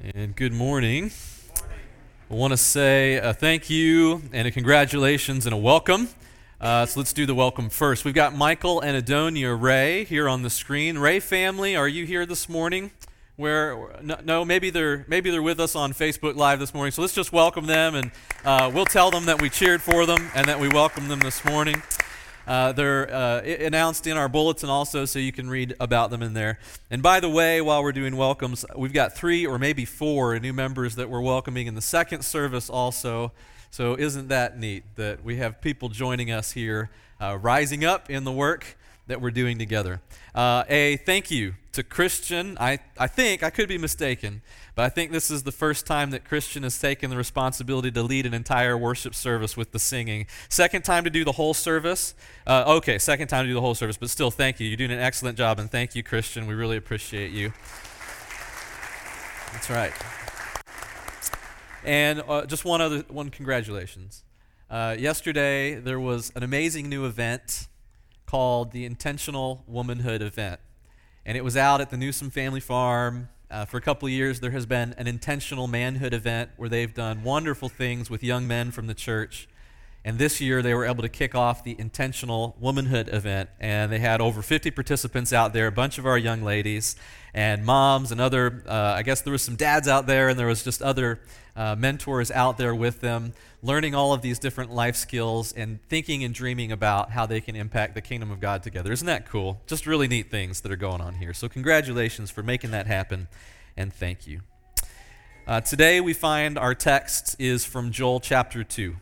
And 0.00 0.36
good 0.36 0.52
morning. 0.52 1.10
I 2.30 2.34
want 2.34 2.52
to 2.52 2.56
say 2.56 3.16
a 3.16 3.34
thank 3.34 3.68
you 3.68 4.22
and 4.32 4.46
a 4.46 4.52
congratulations 4.52 5.44
and 5.44 5.52
a 5.52 5.56
welcome. 5.56 6.08
Uh, 6.60 6.86
so 6.86 7.00
let's 7.00 7.12
do 7.12 7.26
the 7.26 7.34
welcome 7.34 7.68
first. 7.68 8.04
We've 8.04 8.14
got 8.14 8.32
Michael 8.32 8.80
and 8.80 9.04
Adonia 9.04 9.60
Ray 9.60 10.04
here 10.04 10.28
on 10.28 10.42
the 10.42 10.50
screen. 10.50 10.98
Ray 10.98 11.18
family, 11.18 11.74
are 11.74 11.88
you 11.88 12.06
here 12.06 12.24
this 12.26 12.48
morning? 12.48 12.92
Where 13.34 13.98
no, 14.00 14.20
no, 14.24 14.44
maybe 14.44 14.70
they're 14.70 15.04
maybe 15.08 15.32
they're 15.32 15.42
with 15.42 15.58
us 15.58 15.74
on 15.74 15.92
Facebook 15.92 16.36
Live 16.36 16.60
this 16.60 16.72
morning. 16.72 16.92
So 16.92 17.02
let's 17.02 17.14
just 17.14 17.32
welcome 17.32 17.66
them, 17.66 17.96
and 17.96 18.12
uh, 18.44 18.70
we'll 18.72 18.84
tell 18.84 19.10
them 19.10 19.24
that 19.24 19.42
we 19.42 19.50
cheered 19.50 19.82
for 19.82 20.06
them 20.06 20.30
and 20.32 20.46
that 20.46 20.60
we 20.60 20.68
welcome 20.68 21.08
them 21.08 21.18
this 21.18 21.44
morning. 21.44 21.82
Uh, 22.48 22.72
they're 22.72 23.14
uh, 23.14 23.42
announced 23.42 24.06
in 24.06 24.16
our 24.16 24.26
bulletin 24.26 24.70
also, 24.70 25.04
so 25.04 25.18
you 25.18 25.32
can 25.32 25.50
read 25.50 25.76
about 25.80 26.10
them 26.10 26.22
in 26.22 26.32
there. 26.32 26.58
And 26.90 27.02
by 27.02 27.20
the 27.20 27.28
way, 27.28 27.60
while 27.60 27.82
we're 27.82 27.92
doing 27.92 28.16
welcomes, 28.16 28.64
we've 28.74 28.94
got 28.94 29.14
three 29.14 29.44
or 29.44 29.58
maybe 29.58 29.84
four 29.84 30.38
new 30.38 30.54
members 30.54 30.94
that 30.94 31.10
we're 31.10 31.20
welcoming 31.20 31.66
in 31.66 31.74
the 31.74 31.82
second 31.82 32.22
service 32.22 32.70
also. 32.70 33.32
So 33.70 33.96
isn't 33.96 34.28
that 34.28 34.58
neat 34.58 34.84
that 34.96 35.22
we 35.22 35.36
have 35.36 35.60
people 35.60 35.90
joining 35.90 36.30
us 36.30 36.52
here, 36.52 36.88
uh, 37.20 37.36
rising 37.36 37.84
up 37.84 38.08
in 38.08 38.24
the 38.24 38.32
work 38.32 38.78
that 39.08 39.20
we're 39.20 39.32
doing 39.32 39.58
together? 39.58 40.00
Uh, 40.34 40.64
a 40.68 40.96
thank 40.98 41.30
you 41.30 41.54
to 41.72 41.82
Christian. 41.82 42.56
I, 42.60 42.78
I 42.96 43.06
think, 43.06 43.42
I 43.42 43.50
could 43.50 43.68
be 43.68 43.78
mistaken, 43.78 44.42
but 44.74 44.84
I 44.84 44.88
think 44.88 45.10
this 45.10 45.30
is 45.30 45.42
the 45.42 45.52
first 45.52 45.86
time 45.86 46.10
that 46.10 46.24
Christian 46.24 46.62
has 46.62 46.78
taken 46.78 47.10
the 47.10 47.16
responsibility 47.16 47.90
to 47.90 48.02
lead 48.02 48.26
an 48.26 48.34
entire 48.34 48.78
worship 48.78 49.14
service 49.14 49.56
with 49.56 49.72
the 49.72 49.78
singing. 49.78 50.26
Second 50.48 50.82
time 50.82 51.04
to 51.04 51.10
do 51.10 51.24
the 51.24 51.32
whole 51.32 51.54
service. 51.54 52.14
Uh, 52.46 52.76
okay, 52.76 52.98
second 52.98 53.28
time 53.28 53.44
to 53.44 53.48
do 53.48 53.54
the 53.54 53.60
whole 53.60 53.74
service, 53.74 53.96
but 53.96 54.10
still, 54.10 54.30
thank 54.30 54.60
you. 54.60 54.68
You're 54.68 54.76
doing 54.76 54.92
an 54.92 55.00
excellent 55.00 55.36
job, 55.36 55.58
and 55.58 55.70
thank 55.70 55.94
you, 55.94 56.02
Christian. 56.02 56.46
We 56.46 56.54
really 56.54 56.76
appreciate 56.76 57.32
you. 57.32 57.52
That's 59.52 59.70
right. 59.70 59.92
And 61.84 62.22
uh, 62.28 62.44
just 62.46 62.64
one 62.64 62.80
other 62.80 63.04
one, 63.08 63.30
congratulations. 63.30 64.24
Uh, 64.70 64.94
yesterday, 64.98 65.76
there 65.76 65.98
was 65.98 66.30
an 66.36 66.42
amazing 66.42 66.90
new 66.90 67.06
event 67.06 67.68
called 68.28 68.72
the 68.72 68.84
Intentional 68.84 69.64
Womanhood 69.66 70.20
Event. 70.20 70.60
And 71.24 71.34
it 71.38 71.42
was 71.42 71.56
out 71.56 71.80
at 71.80 71.88
the 71.88 71.96
Newsom 71.96 72.28
Family 72.28 72.60
Farm 72.60 73.30
uh, 73.50 73.64
for 73.64 73.78
a 73.78 73.80
couple 73.80 74.06
of 74.06 74.12
years, 74.12 74.40
there 74.40 74.50
has 74.50 74.66
been 74.66 74.94
an 74.98 75.06
intentional 75.06 75.66
manhood 75.66 76.12
event 76.12 76.50
where 76.58 76.68
they've 76.68 76.92
done 76.92 77.22
wonderful 77.22 77.70
things 77.70 78.10
with 78.10 78.22
young 78.22 78.46
men 78.46 78.70
from 78.70 78.86
the 78.86 78.94
church. 78.94 79.48
And 80.08 80.18
this 80.18 80.40
year, 80.40 80.62
they 80.62 80.72
were 80.72 80.86
able 80.86 81.02
to 81.02 81.08
kick 81.10 81.34
off 81.34 81.62
the 81.62 81.76
intentional 81.78 82.56
womanhood 82.58 83.10
event. 83.12 83.50
And 83.60 83.92
they 83.92 83.98
had 83.98 84.22
over 84.22 84.40
50 84.40 84.70
participants 84.70 85.34
out 85.34 85.52
there, 85.52 85.66
a 85.66 85.70
bunch 85.70 85.98
of 85.98 86.06
our 86.06 86.16
young 86.16 86.42
ladies, 86.42 86.96
and 87.34 87.62
moms, 87.62 88.10
and 88.10 88.18
other, 88.18 88.64
uh, 88.66 88.94
I 88.96 89.02
guess 89.02 89.20
there 89.20 89.32
was 89.32 89.42
some 89.42 89.56
dads 89.56 89.86
out 89.86 90.06
there, 90.06 90.30
and 90.30 90.38
there 90.38 90.46
was 90.46 90.64
just 90.64 90.80
other 90.80 91.20
uh, 91.54 91.76
mentors 91.78 92.30
out 92.30 92.56
there 92.56 92.74
with 92.74 93.02
them, 93.02 93.34
learning 93.62 93.94
all 93.94 94.14
of 94.14 94.22
these 94.22 94.38
different 94.38 94.72
life 94.72 94.96
skills 94.96 95.52
and 95.52 95.78
thinking 95.90 96.24
and 96.24 96.32
dreaming 96.32 96.72
about 96.72 97.10
how 97.10 97.26
they 97.26 97.42
can 97.42 97.54
impact 97.54 97.94
the 97.94 98.00
kingdom 98.00 98.30
of 98.30 98.40
God 98.40 98.62
together. 98.62 98.90
Isn't 98.92 99.08
that 99.08 99.28
cool? 99.28 99.60
Just 99.66 99.86
really 99.86 100.08
neat 100.08 100.30
things 100.30 100.62
that 100.62 100.72
are 100.72 100.76
going 100.76 101.02
on 101.02 101.16
here. 101.16 101.34
So, 101.34 101.50
congratulations 101.50 102.30
for 102.30 102.42
making 102.42 102.70
that 102.70 102.86
happen, 102.86 103.28
and 103.76 103.92
thank 103.92 104.26
you. 104.26 104.40
Uh, 105.46 105.60
today, 105.60 106.00
we 106.00 106.14
find 106.14 106.56
our 106.56 106.74
text 106.74 107.36
is 107.38 107.66
from 107.66 107.92
Joel 107.92 108.20
chapter 108.20 108.64
2. 108.64 108.96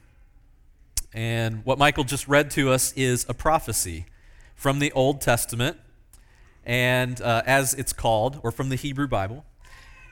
And 1.17 1.65
what 1.65 1.79
Michael 1.79 2.05
just 2.05 2.29
read 2.29 2.51
to 2.53 2.71
us 2.71 2.93
is 2.93 3.25
a 3.27 3.33
prophecy 3.33 4.05
from 4.55 4.81
the 4.81 4.93
Old 4.93 5.23
Testament, 5.23 5.79
and 6.63 7.19
uh, 7.23 7.43
as 7.47 7.73
it's 7.73 7.95
called, 7.95 8.39
or 8.43 8.53
from 8.53 8.69
the 8.69 8.77
Hebrew 8.77 9.09
Bible. 9.09 9.47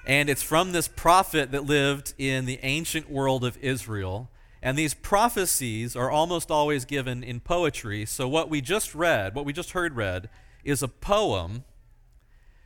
And 0.07 0.31
it's 0.31 0.43
from 0.43 0.73
this 0.73 0.89
prophet 0.89 1.53
that 1.53 1.67
lived 1.67 2.15
in 2.17 2.47
the 2.47 2.59
ancient 2.63 3.11
world 3.11 3.45
of 3.45 3.59
Israel. 3.59 4.31
And 4.63 4.79
these 4.79 4.95
prophecies 4.95 5.95
are 5.95 6.11
almost 6.11 6.51
always 6.51 6.87
given 6.87 7.23
in 7.23 7.41
poetry. 7.41 8.07
So, 8.07 8.27
what 8.27 8.49
we 8.49 8.63
just 8.63 8.95
read, 8.95 9.35
what 9.35 9.45
we 9.45 9.53
just 9.53 9.73
heard 9.73 9.97
read, 9.97 10.31
is 10.65 10.83
a 10.83 10.89
poem 10.89 11.65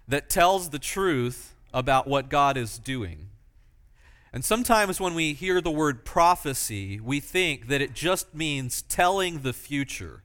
that 0.06 0.30
tells 0.30 0.70
the 0.70 0.78
truth 0.78 1.56
about 1.74 2.06
what 2.06 2.28
God 2.28 2.56
is 2.56 2.78
doing. 2.78 3.30
And 4.32 4.44
sometimes 4.44 5.00
when 5.00 5.14
we 5.14 5.32
hear 5.32 5.60
the 5.60 5.70
word 5.70 6.04
prophecy, 6.04 7.00
we 7.00 7.20
think 7.20 7.68
that 7.68 7.80
it 7.80 7.94
just 7.94 8.34
means 8.34 8.82
telling 8.82 9.40
the 9.40 9.52
future. 9.52 10.22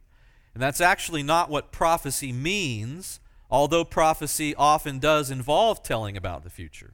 And 0.53 0.61
that's 0.61 0.81
actually 0.81 1.23
not 1.23 1.49
what 1.49 1.71
prophecy 1.71 2.31
means, 2.31 3.19
although 3.49 3.85
prophecy 3.85 4.53
often 4.55 4.99
does 4.99 5.31
involve 5.31 5.83
telling 5.83 6.17
about 6.17 6.43
the 6.43 6.49
future. 6.49 6.93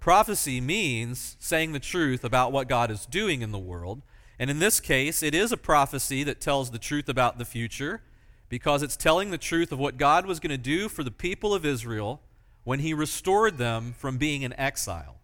Prophecy 0.00 0.60
means 0.60 1.36
saying 1.38 1.72
the 1.72 1.78
truth 1.78 2.24
about 2.24 2.50
what 2.50 2.68
God 2.68 2.90
is 2.90 3.06
doing 3.06 3.40
in 3.40 3.52
the 3.52 3.58
world. 3.58 4.02
And 4.36 4.50
in 4.50 4.58
this 4.58 4.80
case, 4.80 5.22
it 5.22 5.34
is 5.34 5.52
a 5.52 5.56
prophecy 5.56 6.24
that 6.24 6.40
tells 6.40 6.72
the 6.72 6.78
truth 6.78 7.08
about 7.08 7.38
the 7.38 7.44
future 7.44 8.02
because 8.48 8.82
it's 8.82 8.96
telling 8.96 9.30
the 9.30 9.38
truth 9.38 9.70
of 9.70 9.78
what 9.78 9.96
God 9.96 10.26
was 10.26 10.40
going 10.40 10.50
to 10.50 10.58
do 10.58 10.88
for 10.88 11.04
the 11.04 11.12
people 11.12 11.54
of 11.54 11.64
Israel 11.64 12.20
when 12.64 12.80
he 12.80 12.92
restored 12.92 13.58
them 13.58 13.94
from 13.96 14.18
being 14.18 14.42
in 14.42 14.52
exile. 14.58 15.21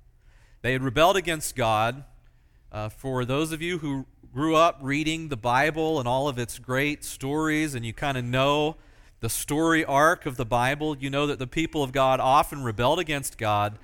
They 0.61 0.73
had 0.73 0.83
rebelled 0.83 1.17
against 1.17 1.55
God. 1.55 2.05
Uh, 2.73 2.89
for 2.89 3.25
those 3.25 3.53
of 3.53 3.63
you 3.63 3.79
who 3.79 4.07
grew 4.33 4.57
up 4.57 4.79
reading 4.83 5.29
the 5.29 5.37
Bible 5.37 5.99
and 5.99 6.09
all 6.09 6.29
of 6.29 6.39
its 6.39 6.59
great 6.59 7.05
stories, 7.05 7.75
and 7.75 7.87
you 7.87 7.93
kind 7.93 8.19
of 8.19 8.25
know 8.25 8.77
the 9.21 9.29
story 9.29 9.85
arc 9.85 10.27
of 10.27 10.37
the 10.37 10.45
Bible, 10.45 10.97
you 10.99 11.11
know 11.11 11.27
that 11.27 11.39
the 11.39 11.47
people 11.47 11.83
of 11.83 11.93
God 11.93 12.21
often 12.21 12.63
rebelled 12.63 12.99
against 12.99 13.39
God 13.39 13.79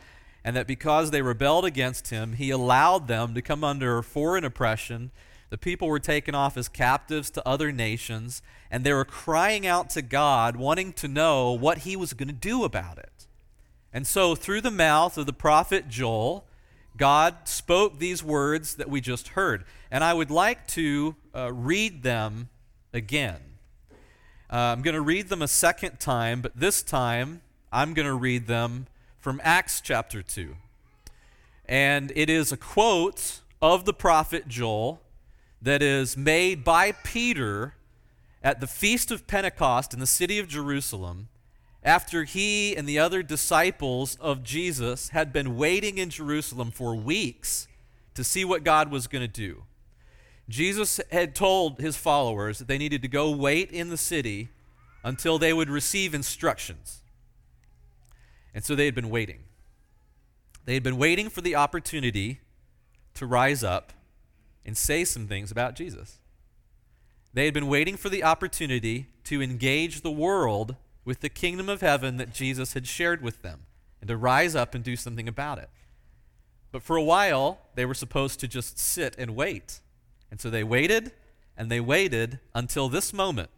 and 0.44 0.54
that 0.54 0.66
because 0.66 1.10
they 1.10 1.22
rebelled 1.22 1.64
against 1.64 2.10
him, 2.10 2.34
he 2.34 2.50
allowed 2.50 3.08
them 3.08 3.34
to 3.34 3.40
come 3.40 3.64
under 3.64 4.02
foreign 4.02 4.44
oppression. 4.44 5.10
The 5.48 5.56
people 5.56 5.88
were 5.88 5.98
taken 5.98 6.34
off 6.34 6.56
as 6.58 6.68
captives 6.68 7.30
to 7.30 7.48
other 7.48 7.72
nations, 7.72 8.42
and 8.70 8.84
they 8.84 8.92
were 8.92 9.06
crying 9.06 9.66
out 9.66 9.88
to 9.90 10.02
God, 10.02 10.56
wanting 10.56 10.92
to 10.94 11.08
know 11.08 11.52
what 11.52 11.78
he 11.78 11.96
was 11.96 12.12
going 12.12 12.28
to 12.28 12.34
do 12.34 12.62
about 12.62 12.98
it. 12.98 13.26
And 13.92 14.06
so, 14.06 14.34
through 14.34 14.60
the 14.60 14.70
mouth 14.70 15.16
of 15.16 15.24
the 15.24 15.32
prophet 15.32 15.88
Joel, 15.88 16.46
God 16.96 17.48
spoke 17.48 17.98
these 17.98 18.22
words 18.22 18.76
that 18.76 18.88
we 18.88 19.00
just 19.00 19.28
heard. 19.28 19.64
And 19.90 20.04
I 20.04 20.14
would 20.14 20.30
like 20.30 20.66
to 20.68 21.16
uh, 21.34 21.52
read 21.52 22.02
them 22.02 22.48
again. 22.92 23.40
Uh, 24.50 24.56
I'm 24.56 24.82
going 24.82 24.94
to 24.94 25.00
read 25.00 25.28
them 25.28 25.42
a 25.42 25.48
second 25.48 25.98
time, 25.98 26.40
but 26.40 26.52
this 26.54 26.82
time 26.82 27.42
I'm 27.72 27.94
going 27.94 28.06
to 28.06 28.14
read 28.14 28.46
them 28.46 28.86
from 29.18 29.40
Acts 29.42 29.80
chapter 29.80 30.22
2. 30.22 30.54
And 31.66 32.12
it 32.14 32.30
is 32.30 32.52
a 32.52 32.56
quote 32.56 33.40
of 33.60 33.84
the 33.84 33.94
prophet 33.94 34.46
Joel 34.46 35.00
that 35.60 35.82
is 35.82 36.16
made 36.16 36.62
by 36.62 36.92
Peter 36.92 37.74
at 38.42 38.60
the 38.60 38.66
feast 38.66 39.10
of 39.10 39.26
Pentecost 39.26 39.94
in 39.94 40.00
the 40.00 40.06
city 40.06 40.38
of 40.38 40.46
Jerusalem 40.46 41.28
after 41.84 42.24
he 42.24 42.74
and 42.74 42.88
the 42.88 42.98
other 42.98 43.22
disciples 43.22 44.16
of 44.20 44.42
Jesus 44.42 45.10
had 45.10 45.32
been 45.32 45.56
waiting 45.56 45.98
in 45.98 46.08
Jerusalem 46.08 46.70
for 46.70 46.94
weeks 46.96 47.68
to 48.14 48.24
see 48.24 48.44
what 48.44 48.64
God 48.64 48.90
was 48.90 49.06
going 49.06 49.22
to 49.22 49.28
do. 49.28 49.64
Jesus 50.48 51.00
had 51.10 51.34
told 51.34 51.78
his 51.78 51.96
followers 51.96 52.58
that 52.58 52.68
they 52.68 52.78
needed 52.78 53.02
to 53.02 53.08
go 53.08 53.30
wait 53.30 53.70
in 53.70 53.90
the 53.90 53.96
city 53.96 54.48
until 55.02 55.38
they 55.38 55.52
would 55.52 55.68
receive 55.68 56.14
instructions. 56.14 57.02
And 58.54 58.64
so 58.64 58.74
they 58.74 58.86
had 58.86 58.94
been 58.94 59.10
waiting. 59.10 59.40
They 60.64 60.74
had 60.74 60.82
been 60.82 60.96
waiting 60.96 61.28
for 61.28 61.42
the 61.42 61.54
opportunity 61.54 62.40
to 63.14 63.26
rise 63.26 63.62
up 63.62 63.92
and 64.64 64.76
say 64.76 65.04
some 65.04 65.26
things 65.26 65.50
about 65.50 65.76
Jesus. 65.76 66.18
They 67.34 67.44
had 67.44 67.54
been 67.54 67.66
waiting 67.66 67.96
for 67.96 68.08
the 68.08 68.24
opportunity 68.24 69.08
to 69.24 69.42
engage 69.42 70.00
the 70.00 70.10
world 70.10 70.76
with 71.04 71.20
the 71.20 71.28
kingdom 71.28 71.68
of 71.68 71.80
heaven 71.80 72.16
that 72.16 72.32
Jesus 72.32 72.74
had 72.74 72.86
shared 72.86 73.22
with 73.22 73.42
them 73.42 73.66
and 74.00 74.08
to 74.08 74.16
rise 74.16 74.54
up 74.54 74.74
and 74.74 74.82
do 74.82 74.96
something 74.96 75.28
about 75.28 75.58
it. 75.58 75.70
But 76.72 76.82
for 76.82 76.96
a 76.96 77.02
while, 77.02 77.60
they 77.74 77.84
were 77.84 77.94
supposed 77.94 78.40
to 78.40 78.48
just 78.48 78.78
sit 78.78 79.14
and 79.18 79.36
wait. 79.36 79.80
And 80.30 80.40
so 80.40 80.50
they 80.50 80.64
waited 80.64 81.12
and 81.56 81.70
they 81.70 81.80
waited 81.80 82.40
until 82.54 82.88
this 82.88 83.12
moment 83.12 83.50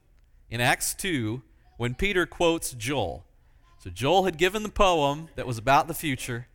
in 0.50 0.60
Acts 0.60 0.94
2 0.94 1.42
when 1.76 1.94
Peter 1.94 2.26
quotes 2.26 2.72
Joel. 2.72 3.24
So 3.78 3.90
Joel 3.90 4.24
had 4.24 4.38
given 4.38 4.62
the 4.62 4.68
poem 4.68 5.28
that 5.36 5.46
was 5.46 5.58
about 5.58 5.88
the 5.88 5.94
future, 5.94 6.48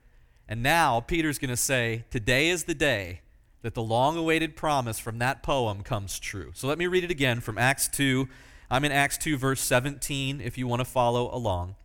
and 0.48 0.62
now 0.62 1.00
Peter's 1.00 1.40
going 1.40 1.50
to 1.50 1.58
say, 1.58 2.06
Today 2.10 2.50
is 2.50 2.66
the 2.66 2.76
day 2.76 3.22
that 3.62 3.74
the 3.74 3.84
long 3.84 4.18
awaited 4.18 4.56
promise 4.56 5.00
from 5.00 5.20
that 5.20 5.44
poem 5.44 5.82
comes 5.84 6.20
true. 6.20 6.52
So 6.54 6.68
let 6.68 6.78
me 6.78 6.88
read 6.88 7.04
it 7.04 7.12
again 7.12 7.40
from 7.40 7.58
Acts 7.58 7.88
2. 7.88 8.28
I'm 8.72 8.86
in 8.86 8.94
Acts 8.94 9.18
2, 9.18 9.36
verse 9.36 9.60
17, 9.60 10.40
if 10.40 10.58
you 10.58 10.66
want 10.66 10.80
to 10.80 10.86
follow 10.86 11.30
along. 11.36 11.76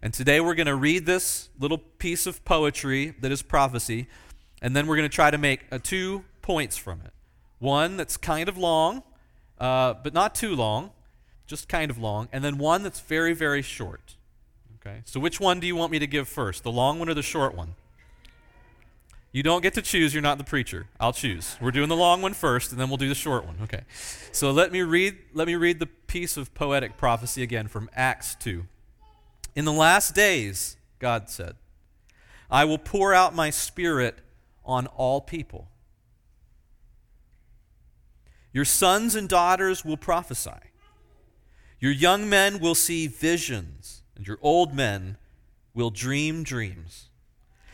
And 0.00 0.14
today 0.14 0.40
we're 0.40 0.54
going 0.54 0.68
to 0.68 0.76
read 0.76 1.04
this 1.04 1.48
little 1.58 1.78
piece 1.78 2.24
of 2.24 2.44
poetry 2.44 3.16
that 3.20 3.32
is 3.32 3.42
prophecy, 3.42 4.06
and 4.62 4.76
then 4.76 4.86
we're 4.86 4.94
going 4.94 5.08
to 5.08 5.14
try 5.14 5.32
to 5.32 5.38
make 5.38 5.62
uh, 5.72 5.80
two 5.82 6.22
points 6.40 6.76
from 6.76 7.00
it. 7.00 7.12
One 7.58 7.96
that's 7.96 8.16
kind 8.16 8.48
of 8.48 8.56
long, 8.56 9.02
uh, 9.58 9.94
but 9.94 10.14
not 10.14 10.36
too 10.36 10.54
long, 10.54 10.92
just 11.48 11.68
kind 11.68 11.90
of 11.90 11.98
long, 11.98 12.28
and 12.32 12.44
then 12.44 12.58
one 12.58 12.84
that's 12.84 13.00
very, 13.00 13.32
very 13.32 13.60
short. 13.60 14.14
Okay? 14.76 15.02
So 15.06 15.18
which 15.18 15.40
one 15.40 15.58
do 15.58 15.66
you 15.66 15.74
want 15.74 15.90
me 15.90 15.98
to 15.98 16.06
give 16.06 16.28
first, 16.28 16.62
the 16.62 16.70
long 16.70 17.00
one 17.00 17.08
or 17.08 17.14
the 17.14 17.22
short 17.24 17.56
one? 17.56 17.74
You 19.32 19.44
don't 19.44 19.62
get 19.62 19.74
to 19.74 19.82
choose. 19.82 20.12
You're 20.12 20.22
not 20.22 20.38
the 20.38 20.44
preacher. 20.44 20.88
I'll 20.98 21.12
choose. 21.12 21.56
We're 21.60 21.70
doing 21.70 21.88
the 21.88 21.96
long 21.96 22.20
one 22.20 22.34
first, 22.34 22.72
and 22.72 22.80
then 22.80 22.88
we'll 22.88 22.96
do 22.96 23.08
the 23.08 23.14
short 23.14 23.44
one. 23.46 23.56
Okay. 23.62 23.82
So 24.32 24.50
let 24.50 24.72
me 24.72 24.82
read. 24.82 25.18
Let 25.32 25.46
me 25.46 25.54
read 25.54 25.78
the 25.78 25.86
piece 25.86 26.36
of 26.36 26.52
poetic 26.52 26.96
prophecy 26.96 27.42
again 27.42 27.68
from 27.68 27.88
Acts 27.94 28.34
two. 28.34 28.66
In 29.54 29.64
the 29.64 29.72
last 29.72 30.14
days, 30.14 30.76
God 30.98 31.30
said, 31.30 31.54
"I 32.50 32.64
will 32.64 32.78
pour 32.78 33.14
out 33.14 33.32
my 33.32 33.50
Spirit 33.50 34.18
on 34.64 34.88
all 34.88 35.20
people. 35.20 35.68
Your 38.52 38.64
sons 38.64 39.14
and 39.14 39.28
daughters 39.28 39.84
will 39.84 39.96
prophesy. 39.96 40.50
Your 41.78 41.92
young 41.92 42.28
men 42.28 42.58
will 42.58 42.74
see 42.74 43.06
visions, 43.06 44.02
and 44.16 44.26
your 44.26 44.38
old 44.42 44.74
men 44.74 45.18
will 45.72 45.90
dream 45.90 46.42
dreams." 46.42 47.09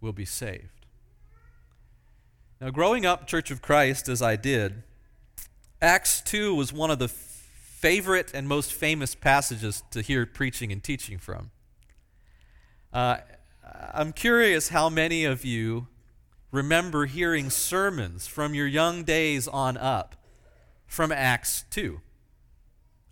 will 0.00 0.12
be 0.12 0.24
saved. 0.24 0.86
Now, 2.60 2.70
growing 2.70 3.06
up 3.06 3.26
Church 3.26 3.50
of 3.50 3.62
Christ 3.62 4.08
as 4.08 4.20
I 4.20 4.36
did, 4.36 4.82
Acts 5.80 6.20
2 6.22 6.54
was 6.54 6.72
one 6.72 6.90
of 6.90 6.98
the 6.98 7.08
favorite 7.08 8.32
and 8.34 8.48
most 8.48 8.72
famous 8.72 9.14
passages 9.14 9.84
to 9.92 10.02
hear 10.02 10.26
preaching 10.26 10.72
and 10.72 10.82
teaching 10.82 11.18
from. 11.18 11.50
Uh, 12.92 13.18
I'm 13.92 14.12
curious 14.12 14.70
how 14.70 14.88
many 14.88 15.24
of 15.24 15.44
you 15.44 15.86
remember 16.50 17.06
hearing 17.06 17.50
sermons 17.50 18.26
from 18.26 18.54
your 18.54 18.66
young 18.66 19.04
days 19.04 19.46
on 19.46 19.76
up 19.76 20.16
from 20.86 21.12
Acts 21.12 21.64
2. 21.70 22.00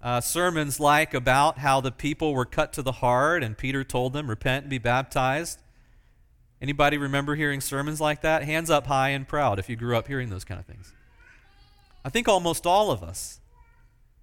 Uh, 0.03 0.21
sermons 0.21 0.81
like 0.81 1.15
about 1.15 1.59
how 1.59 1.81
the 1.81 1.93
people 1.93 2.35
were 2.35 2.44
cut 2.44 2.73
to 2.73 2.83
the 2.83 2.93
heart 2.93 3.43
and 3.43 3.56
Peter 3.56 3.85
told 3.85 4.12
them, 4.12 4.29
repent 4.29 4.65
and 4.65 4.71
be 4.71 4.79
baptized. 4.79 5.61
Anybody 6.61 6.97
remember 6.97 7.35
hearing 7.35 7.61
sermons 7.61 8.00
like 8.00 8.23
that? 8.23 8.43
Hands 8.44 8.70
up 8.70 8.87
high 8.87 9.11
and 9.11 9.29
proud 9.29 9.58
if 9.58 9.69
you 9.69 9.76
grew 9.76 9.97
up 9.97 10.08
hearing 10.08 10.31
those 10.31 10.44
kind 10.44 10.58
of 10.58 10.67
things. 10.67 10.93
I 12.05 12.08
think 12.08 12.29
almost 12.29 12.67
all 12.67 12.91
of 12.91 13.03
us, 13.03 13.41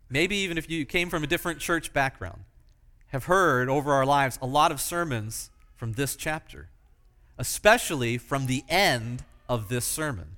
maybe 0.09 0.35
even 0.37 0.57
if 0.57 0.69
you 0.69 0.85
came 0.85 1.09
from 1.09 1.23
a 1.23 1.27
different 1.27 1.59
church 1.59 1.93
background, 1.93 2.43
have 3.07 3.25
heard 3.25 3.69
over 3.69 3.93
our 3.93 4.05
lives 4.05 4.39
a 4.41 4.47
lot 4.47 4.71
of 4.71 4.81
sermons 4.81 5.51
from 5.75 5.93
this 5.93 6.15
chapter, 6.15 6.69
especially 7.37 8.17
from 8.17 8.47
the 8.47 8.63
end 8.67 9.23
of 9.47 9.69
this 9.69 9.85
sermon. 9.85 10.37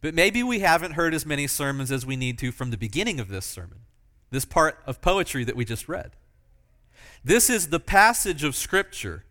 But 0.00 0.14
maybe 0.14 0.42
we 0.42 0.60
haven't 0.60 0.92
heard 0.92 1.14
as 1.14 1.26
many 1.26 1.46
sermons 1.46 1.90
as 1.90 2.06
we 2.06 2.16
need 2.16 2.38
to 2.38 2.52
from 2.52 2.70
the 2.70 2.78
beginning 2.78 3.20
of 3.20 3.28
this 3.28 3.44
sermon, 3.44 3.80
this 4.30 4.44
part 4.44 4.78
of 4.86 5.02
poetry 5.02 5.44
that 5.44 5.56
we 5.56 5.64
just 5.64 5.88
read. 5.88 6.12
This 7.22 7.50
is 7.50 7.68
the 7.68 7.80
passage 7.80 8.44
of 8.44 8.54
Scripture 8.54 9.23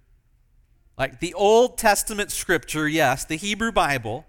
like 0.97 1.19
the 1.19 1.33
Old 1.33 1.77
Testament 1.77 2.31
scripture, 2.31 2.87
yes, 2.87 3.25
the 3.25 3.35
Hebrew 3.35 3.71
Bible, 3.71 4.25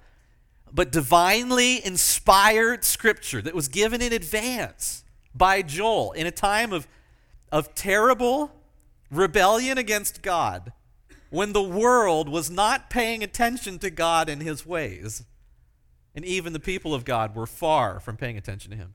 but 0.73 0.91
divinely 0.91 1.85
inspired 1.85 2.85
scripture 2.85 3.43
that 3.43 3.55
was 3.55 3.69
given 3.69 4.03
in 4.03 4.13
advance 4.13 5.05
by 5.35 5.63
Joel 5.63 6.13
in 6.13 6.27
a 6.27 6.31
time 6.31 6.73
of, 6.73 6.89
of 7.53 7.75
terrible 7.75 8.53
rebellion 9.11 9.79
against 9.79 10.23
God 10.23 10.73
when 11.31 11.53
the 11.53 11.63
world 11.63 12.29
was 12.29 12.51
not 12.51 12.91
paying 12.91 13.23
attention 13.23 13.79
to 13.81 13.91
God 13.91 14.29
and 14.29 14.43
his 14.43 14.65
ways. 14.65 15.25
And 16.15 16.25
even 16.25 16.53
the 16.53 16.61
people 16.61 16.95
of 16.95 17.05
God 17.05 17.35
were 17.35 17.47
far 17.47 17.99
from 17.99 18.17
paying 18.17 18.37
attention 18.37 18.71
to 18.71 18.77
him. 18.77 18.95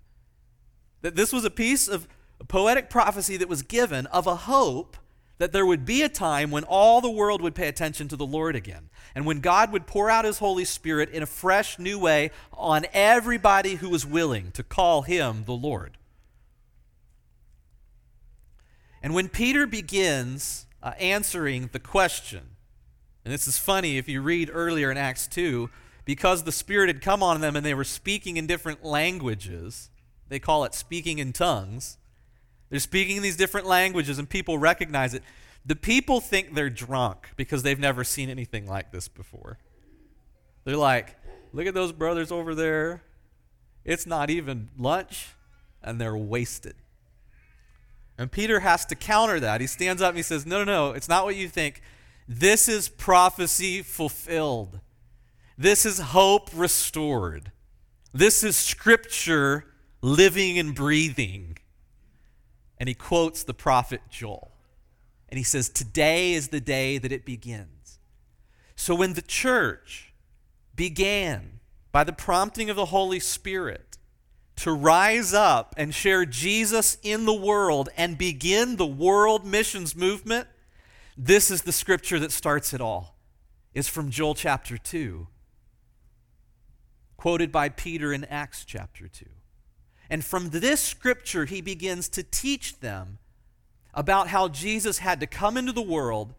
That 1.01 1.15
this 1.15 1.33
was 1.33 1.43
a 1.43 1.49
piece 1.49 1.87
of 1.87 2.07
poetic 2.47 2.89
prophecy 2.89 3.35
that 3.37 3.49
was 3.49 3.61
given 3.61 4.05
of 4.07 4.25
a 4.25 4.35
hope 4.35 4.97
that 5.39 5.51
there 5.51 5.65
would 5.65 5.85
be 5.85 6.03
a 6.03 6.09
time 6.09 6.51
when 6.51 6.63
all 6.65 7.01
the 7.01 7.09
world 7.09 7.41
would 7.41 7.55
pay 7.55 7.67
attention 7.67 8.07
to 8.09 8.15
the 8.15 8.25
Lord 8.25 8.55
again, 8.55 8.89
and 9.15 9.25
when 9.25 9.39
God 9.39 9.71
would 9.71 9.87
pour 9.87 10.09
out 10.09 10.25
His 10.25 10.37
Holy 10.37 10.65
Spirit 10.65 11.09
in 11.09 11.23
a 11.23 11.25
fresh, 11.25 11.79
new 11.79 11.97
way 11.97 12.29
on 12.53 12.85
everybody 12.93 13.75
who 13.75 13.89
was 13.89 14.05
willing 14.05 14.51
to 14.51 14.63
call 14.63 15.01
Him 15.01 15.45
the 15.45 15.53
Lord. 15.53 15.97
And 19.01 19.13
when 19.13 19.29
Peter 19.29 19.65
begins 19.65 20.67
uh, 20.83 20.91
answering 20.99 21.69
the 21.71 21.79
question, 21.79 22.55
and 23.23 23.33
this 23.33 23.47
is 23.47 23.57
funny 23.57 23.97
if 23.97 24.09
you 24.09 24.21
read 24.21 24.49
earlier 24.51 24.91
in 24.91 24.97
Acts 24.97 25.27
2, 25.27 25.69
because 26.03 26.43
the 26.43 26.51
Spirit 26.51 26.87
had 26.87 27.01
come 27.01 27.21
on 27.21 27.39
them 27.39 27.55
and 27.55 27.63
they 27.63 27.73
were 27.73 27.83
speaking 27.83 28.35
in 28.35 28.47
different 28.47 28.83
languages, 28.83 29.89
they 30.27 30.39
call 30.39 30.63
it 30.63 30.73
speaking 30.73 31.19
in 31.19 31.31
tongues. 31.31 31.98
They're 32.69 32.79
speaking 32.79 33.21
these 33.21 33.37
different 33.37 33.67
languages 33.67 34.19
and 34.19 34.29
people 34.29 34.57
recognize 34.57 35.13
it. 35.13 35.23
The 35.65 35.75
people 35.75 36.21
think 36.21 36.53
they're 36.53 36.69
drunk 36.69 37.29
because 37.35 37.63
they've 37.63 37.79
never 37.79 38.03
seen 38.03 38.29
anything 38.29 38.67
like 38.67 38.91
this 38.91 39.07
before. 39.07 39.57
They're 40.63 40.77
like, 40.77 41.15
look 41.53 41.65
at 41.65 41.73
those 41.73 41.91
brothers 41.91 42.31
over 42.31 42.55
there. 42.55 43.03
It's 43.85 44.05
not 44.05 44.29
even 44.29 44.69
lunch, 44.77 45.29
and 45.81 45.99
they're 45.99 46.17
wasted. 46.17 46.75
And 48.17 48.31
Peter 48.31 48.59
has 48.59 48.85
to 48.87 48.95
counter 48.95 49.39
that. 49.39 49.61
He 49.61 49.67
stands 49.67 50.01
up 50.01 50.09
and 50.09 50.17
he 50.17 50.23
says, 50.23 50.45
No, 50.45 50.63
no, 50.63 50.65
no, 50.65 50.91
it's 50.91 51.07
not 51.07 51.23
what 51.23 51.37
you 51.37 51.47
think. 51.47 51.81
This 52.27 52.67
is 52.67 52.89
prophecy 52.89 53.81
fulfilled. 53.81 54.81
This 55.57 55.85
is 55.85 55.99
hope 55.99 56.49
restored. 56.53 57.51
This 58.13 58.43
is 58.43 58.57
scripture 58.57 59.65
living 60.01 60.59
and 60.59 60.75
breathing 60.75 61.58
and 62.79 62.87
he 62.87 62.95
quotes 62.95 63.43
the 63.43 63.53
prophet 63.53 64.01
Joel. 64.09 64.51
And 65.27 65.37
he 65.37 65.43
says, 65.43 65.69
Today 65.69 66.33
is 66.33 66.47
the 66.47 66.61
day 66.61 66.97
that 66.97 67.11
it 67.11 67.25
begins. 67.25 67.99
So 68.75 68.95
when 68.95 69.13
the 69.13 69.21
church 69.21 70.13
began 70.75 71.59
by 71.91 72.03
the 72.03 72.13
prompting 72.13 72.69
of 72.69 72.75
the 72.75 72.85
Holy 72.85 73.19
Spirit 73.19 73.97
to 74.55 74.71
rise 74.71 75.33
up 75.33 75.75
and 75.77 75.93
share 75.93 76.25
Jesus 76.25 76.97
in 77.03 77.25
the 77.25 77.33
world 77.33 77.89
and 77.97 78.17
begin 78.17 78.77
the 78.77 78.87
world 78.87 79.45
missions 79.45 79.95
movement, 79.95 80.47
this 81.17 81.51
is 81.51 81.63
the 81.63 81.71
scripture 81.71 82.19
that 82.19 82.31
starts 82.31 82.73
it 82.73 82.79
all. 82.79 83.17
It's 83.73 83.89
from 83.89 84.09
Joel 84.09 84.35
chapter 84.35 84.77
2, 84.77 85.27
quoted 87.17 87.51
by 87.51 87.69
Peter 87.69 88.13
in 88.13 88.23
Acts 88.25 88.63
chapter 88.65 89.07
2. 89.07 89.25
And 90.09 90.25
from 90.25 90.49
this 90.49 90.81
scripture, 90.81 91.45
he 91.45 91.61
begins 91.61 92.09
to 92.09 92.23
teach 92.23 92.79
them 92.79 93.19
about 93.93 94.29
how 94.29 94.47
Jesus 94.47 94.99
had 94.99 95.19
to 95.19 95.27
come 95.27 95.57
into 95.57 95.71
the 95.71 95.81
world 95.81 96.33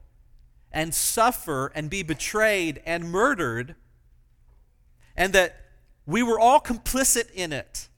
and 0.72 0.94
suffer 0.94 1.70
and 1.74 1.90
be 1.90 2.02
betrayed 2.02 2.80
and 2.86 3.10
murdered, 3.10 3.74
and 5.16 5.32
that 5.32 5.56
we 6.06 6.22
were 6.22 6.38
all 6.38 6.60
complicit 6.60 7.30
in 7.32 7.52
it, 7.52 7.88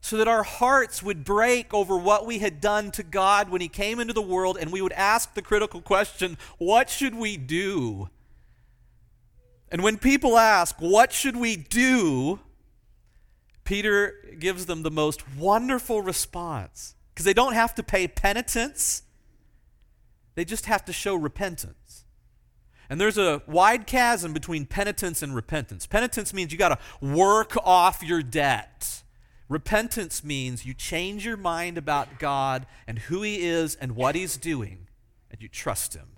so 0.00 0.16
that 0.16 0.28
our 0.28 0.42
hearts 0.42 1.02
would 1.02 1.24
break 1.24 1.72
over 1.74 1.96
what 1.96 2.26
we 2.26 2.38
had 2.38 2.60
done 2.60 2.90
to 2.92 3.02
God 3.02 3.48
when 3.48 3.60
He 3.60 3.68
came 3.68 4.00
into 4.00 4.12
the 4.12 4.22
world, 4.22 4.56
and 4.60 4.72
we 4.72 4.82
would 4.82 4.92
ask 4.92 5.34
the 5.34 5.42
critical 5.42 5.80
question 5.80 6.36
what 6.58 6.90
should 6.90 7.14
we 7.14 7.36
do? 7.36 8.08
And 9.70 9.82
when 9.82 9.98
people 9.98 10.38
ask, 10.38 10.76
what 10.78 11.12
should 11.12 11.36
we 11.36 11.56
do? 11.56 12.40
Peter 13.68 14.14
gives 14.38 14.64
them 14.64 14.82
the 14.82 14.90
most 14.90 15.22
wonderful 15.36 16.00
response 16.00 16.94
because 17.12 17.26
they 17.26 17.34
don't 17.34 17.52
have 17.52 17.74
to 17.74 17.82
pay 17.82 18.08
penitence, 18.08 19.02
they 20.36 20.44
just 20.46 20.64
have 20.64 20.86
to 20.86 20.92
show 20.94 21.14
repentance. 21.14 22.06
And 22.88 22.98
there's 22.98 23.18
a 23.18 23.42
wide 23.46 23.86
chasm 23.86 24.32
between 24.32 24.64
penitence 24.64 25.20
and 25.20 25.34
repentance. 25.34 25.86
Penitence 25.86 26.32
means 26.32 26.50
you 26.50 26.56
got 26.56 26.70
to 26.70 27.06
work 27.06 27.58
off 27.58 28.02
your 28.02 28.22
debt. 28.22 29.02
Repentance 29.50 30.24
means 30.24 30.64
you 30.64 30.72
change 30.72 31.26
your 31.26 31.36
mind 31.36 31.76
about 31.76 32.18
God 32.18 32.64
and 32.86 33.00
who 33.00 33.20
He 33.20 33.46
is 33.46 33.74
and 33.74 33.94
what 33.94 34.14
He's 34.14 34.38
doing, 34.38 34.88
and 35.30 35.42
you 35.42 35.48
trust 35.48 35.92
Him. 35.92 36.16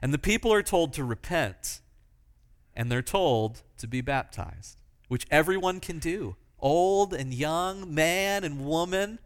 And 0.00 0.14
the 0.14 0.18
people 0.18 0.50
are 0.54 0.62
told 0.62 0.94
to 0.94 1.04
repent, 1.04 1.80
and 2.74 2.90
they're 2.90 3.02
told 3.02 3.60
to 3.76 3.86
be 3.86 4.00
baptized 4.00 4.79
which 5.10 5.26
everyone 5.28 5.80
can 5.80 5.98
do 5.98 6.36
old 6.60 7.12
and 7.12 7.34
young, 7.34 7.92
man 7.92 8.44
and 8.44 8.64
woman. 8.64 9.18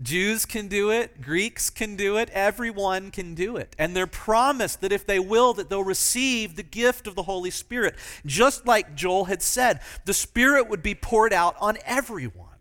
Jews 0.00 0.46
can 0.46 0.66
do 0.66 0.90
it, 0.90 1.20
Greeks 1.20 1.68
can 1.68 1.94
do 1.94 2.16
it, 2.16 2.30
everyone 2.30 3.10
can 3.10 3.34
do 3.34 3.58
it. 3.58 3.76
And 3.78 3.94
they're 3.94 4.06
promised 4.06 4.80
that 4.80 4.90
if 4.90 5.06
they 5.06 5.18
will 5.18 5.52
that 5.54 5.68
they'll 5.68 5.84
receive 5.84 6.56
the 6.56 6.62
gift 6.62 7.06
of 7.06 7.16
the 7.16 7.24
Holy 7.24 7.50
Spirit. 7.50 7.96
Just 8.24 8.66
like 8.66 8.94
Joel 8.96 9.26
had 9.26 9.42
said, 9.42 9.80
the 10.06 10.14
Spirit 10.14 10.70
would 10.70 10.82
be 10.82 10.94
poured 10.94 11.34
out 11.34 11.54
on 11.60 11.76
everyone. 11.84 12.56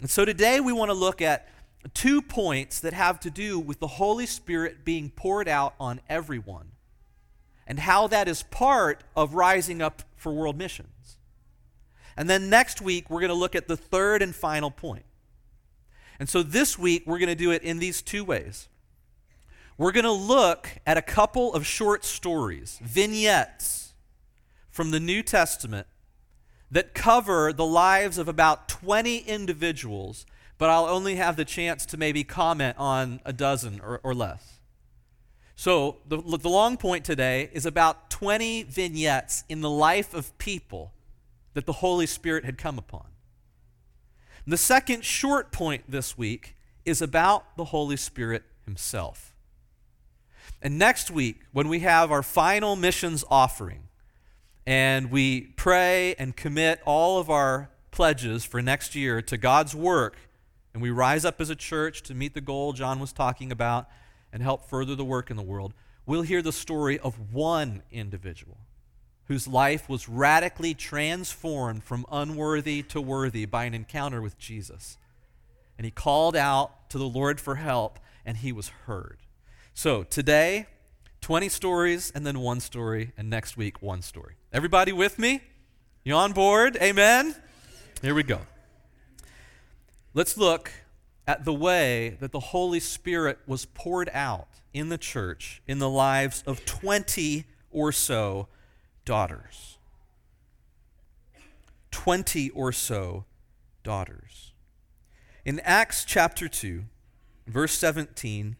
And 0.00 0.08
so 0.08 0.24
today 0.24 0.60
we 0.60 0.72
want 0.72 0.88
to 0.88 0.94
look 0.94 1.20
at 1.20 1.46
two 1.92 2.22
points 2.22 2.80
that 2.80 2.94
have 2.94 3.20
to 3.20 3.30
do 3.30 3.58
with 3.58 3.80
the 3.80 3.86
Holy 3.86 4.26
Spirit 4.26 4.82
being 4.82 5.10
poured 5.10 5.46
out 5.46 5.74
on 5.78 6.00
everyone 6.08 6.71
and 7.66 7.80
how 7.80 8.06
that 8.08 8.28
is 8.28 8.42
part 8.44 9.04
of 9.16 9.34
rising 9.34 9.80
up 9.80 10.02
for 10.16 10.32
world 10.32 10.56
missions. 10.56 11.18
And 12.16 12.28
then 12.28 12.50
next 12.50 12.80
week 12.80 13.08
we're 13.08 13.20
going 13.20 13.28
to 13.28 13.34
look 13.34 13.54
at 13.54 13.68
the 13.68 13.76
third 13.76 14.22
and 14.22 14.34
final 14.34 14.70
point. 14.70 15.04
and 16.18 16.28
so 16.28 16.42
this 16.42 16.78
week, 16.78 17.04
we're 17.06 17.18
going 17.18 17.28
to 17.28 17.34
do 17.34 17.50
it 17.50 17.62
in 17.62 17.78
these 17.78 18.02
two 18.02 18.24
ways. 18.24 18.68
We're 19.78 19.92
going 19.92 20.04
to 20.04 20.12
look 20.12 20.68
at 20.86 20.96
a 20.96 21.02
couple 21.02 21.54
of 21.54 21.66
short 21.66 22.04
stories, 22.04 22.78
vignettes 22.82 23.94
from 24.70 24.90
the 24.90 25.00
New 25.00 25.22
Testament 25.22 25.86
that 26.70 26.94
cover 26.94 27.52
the 27.52 27.66
lives 27.66 28.18
of 28.18 28.28
about 28.28 28.68
20 28.68 29.18
individuals, 29.18 30.24
but 30.58 30.70
I'll 30.70 30.86
only 30.86 31.16
have 31.16 31.36
the 31.36 31.44
chance 31.44 31.84
to 31.86 31.96
maybe 31.96 32.24
comment 32.24 32.76
on 32.78 33.20
a 33.24 33.32
dozen 33.32 33.80
or, 33.80 34.00
or 34.02 34.14
less. 34.14 34.60
So, 35.54 35.98
the, 36.06 36.16
the 36.18 36.48
long 36.48 36.76
point 36.76 37.04
today 37.04 37.50
is 37.52 37.66
about 37.66 38.10
20 38.10 38.64
vignettes 38.64 39.44
in 39.48 39.60
the 39.60 39.70
life 39.70 40.14
of 40.14 40.36
people 40.38 40.92
that 41.54 41.66
the 41.66 41.74
Holy 41.74 42.06
Spirit 42.06 42.44
had 42.44 42.58
come 42.58 42.78
upon. 42.78 43.06
The 44.46 44.56
second 44.56 45.04
short 45.04 45.52
point 45.52 45.84
this 45.88 46.18
week 46.18 46.56
is 46.84 47.00
about 47.00 47.56
the 47.56 47.66
Holy 47.66 47.96
Spirit 47.96 48.42
Himself. 48.64 49.34
And 50.60 50.78
next 50.78 51.10
week, 51.10 51.42
when 51.52 51.68
we 51.68 51.80
have 51.80 52.10
our 52.10 52.22
final 52.22 52.74
missions 52.74 53.24
offering, 53.30 53.88
and 54.66 55.10
we 55.10 55.40
pray 55.40 56.14
and 56.18 56.36
commit 56.36 56.80
all 56.84 57.18
of 57.18 57.28
our 57.30 57.70
pledges 57.90 58.44
for 58.44 58.62
next 58.62 58.94
year 58.94 59.20
to 59.22 59.36
God's 59.36 59.74
work, 59.74 60.16
and 60.72 60.82
we 60.82 60.90
rise 60.90 61.24
up 61.24 61.40
as 61.40 61.50
a 61.50 61.56
church 61.56 62.02
to 62.04 62.14
meet 62.14 62.34
the 62.34 62.40
goal 62.40 62.72
John 62.72 62.98
was 62.98 63.12
talking 63.12 63.52
about 63.52 63.88
and 64.32 64.42
help 64.42 64.68
further 64.68 64.94
the 64.94 65.04
work 65.04 65.30
in 65.30 65.36
the 65.36 65.42
world, 65.42 65.74
we'll 66.06 66.22
hear 66.22 66.42
the 66.42 66.52
story 66.52 66.98
of 66.98 67.32
one 67.32 67.82
individual 67.90 68.58
whose 69.26 69.46
life 69.46 69.88
was 69.88 70.08
radically 70.08 70.74
transformed 70.74 71.84
from 71.84 72.04
unworthy 72.10 72.82
to 72.82 73.00
worthy 73.00 73.44
by 73.44 73.64
an 73.64 73.74
encounter 73.74 74.20
with 74.20 74.38
Jesus. 74.38 74.98
And 75.78 75.84
he 75.84 75.90
called 75.90 76.36
out 76.36 76.90
to 76.90 76.98
the 76.98 77.08
Lord 77.08 77.40
for 77.40 77.54
help, 77.54 77.98
and 78.26 78.36
he 78.36 78.52
was 78.52 78.68
heard. 78.86 79.18
So 79.74 80.02
today, 80.02 80.66
20 81.22 81.48
stories, 81.48 82.12
and 82.14 82.26
then 82.26 82.40
one 82.40 82.60
story, 82.60 83.12
and 83.16 83.30
next 83.30 83.56
week, 83.56 83.80
one 83.80 84.02
story. 84.02 84.34
Everybody 84.52 84.92
with 84.92 85.18
me? 85.18 85.40
You 86.04 86.14
on 86.14 86.32
board? 86.32 86.76
Amen? 86.82 87.34
Here 88.02 88.14
we 88.14 88.24
go. 88.24 88.40
Let's 90.14 90.36
look 90.36 90.70
at 91.26 91.44
the 91.44 91.52
way 91.52 92.16
that 92.20 92.32
the 92.32 92.40
Holy 92.40 92.80
Spirit 92.80 93.38
was 93.46 93.64
poured 93.66 94.10
out 94.12 94.48
in 94.72 94.88
the 94.88 94.98
church 94.98 95.62
in 95.66 95.78
the 95.78 95.88
lives 95.88 96.42
of 96.46 96.64
20 96.64 97.44
or 97.70 97.92
so 97.92 98.48
daughters. 99.04 99.78
20 101.90 102.50
or 102.50 102.72
so 102.72 103.24
daughters. 103.82 104.52
In 105.44 105.60
Acts 105.60 106.04
chapter 106.04 106.48
2, 106.48 106.84
verse 107.46 107.72
17, 107.72 108.56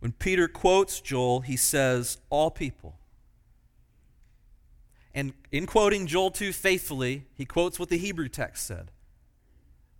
when 0.00 0.12
Peter 0.12 0.48
quotes 0.48 1.00
Joel, 1.00 1.40
he 1.40 1.56
says, 1.56 2.18
All 2.30 2.50
people. 2.50 2.96
And 5.14 5.34
in 5.50 5.66
quoting 5.66 6.06
Joel 6.06 6.30
2 6.30 6.52
faithfully, 6.52 7.26
he 7.34 7.44
quotes 7.44 7.78
what 7.78 7.90
the 7.90 7.98
Hebrew 7.98 8.28
text 8.28 8.66
said 8.66 8.90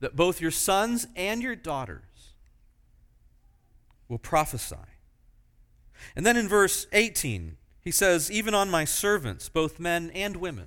that 0.02 0.16
both 0.16 0.40
your 0.40 0.50
sons 0.50 1.06
and 1.14 1.40
your 1.40 1.54
daughters 1.54 2.34
will 4.08 4.18
prophesy. 4.18 4.74
And 6.16 6.26
then 6.26 6.36
in 6.36 6.48
verse 6.48 6.88
18, 6.92 7.56
he 7.80 7.92
says, 7.92 8.28
Even 8.28 8.52
on 8.52 8.68
my 8.68 8.84
servants, 8.84 9.48
both 9.48 9.78
men 9.78 10.10
and 10.10 10.36
women. 10.36 10.66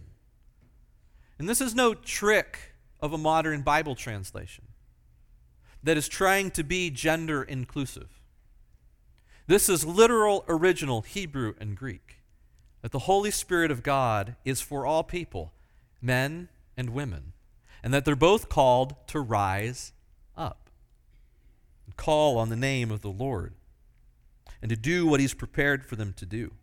And 1.38 1.50
this 1.50 1.60
is 1.60 1.76
no 1.76 1.94
trick 1.94 2.76
of 3.02 3.12
a 3.12 3.18
modern 3.18 3.62
Bible 3.62 3.94
translation 3.94 4.68
that 5.84 5.98
is 5.98 6.08
trying 6.08 6.50
to 6.52 6.64
be 6.64 6.90
gender 6.90 7.44
inclusive. 7.44 8.22
This 9.48 9.68
is 9.68 9.86
literal, 9.86 10.46
original 10.48 11.02
Hebrew 11.02 11.56
and 11.60 11.76
Greek. 11.76 12.22
That 12.82 12.94
the 12.94 13.00
Holy 13.00 13.32
Spirit 13.32 13.70
of 13.70 13.84
God 13.84 14.38
is 14.46 14.62
for 14.62 14.86
all 14.86 15.04
people, 15.04 15.52
men 16.02 16.48
and 16.78 16.92
women, 16.92 17.34
and 17.86 17.94
that 17.94 18.04
they're 18.04 18.16
both 18.16 18.50
called 18.50 18.96
to 19.06 19.20
rise 19.20 19.94
up 20.36 20.72
and 21.86 21.96
call 21.96 22.36
on 22.40 22.50
the 22.50 22.56
name 22.56 22.90
of 22.90 23.02
the 23.02 23.12
Lord 23.12 23.54
and 24.60 24.70
to 24.72 24.76
do 24.76 25.06
what 25.06 25.20
He's 25.20 25.36
prepared 25.36 25.86
for 25.86 25.96
them 25.96 26.12
to 26.18 26.26
do. 26.26 26.54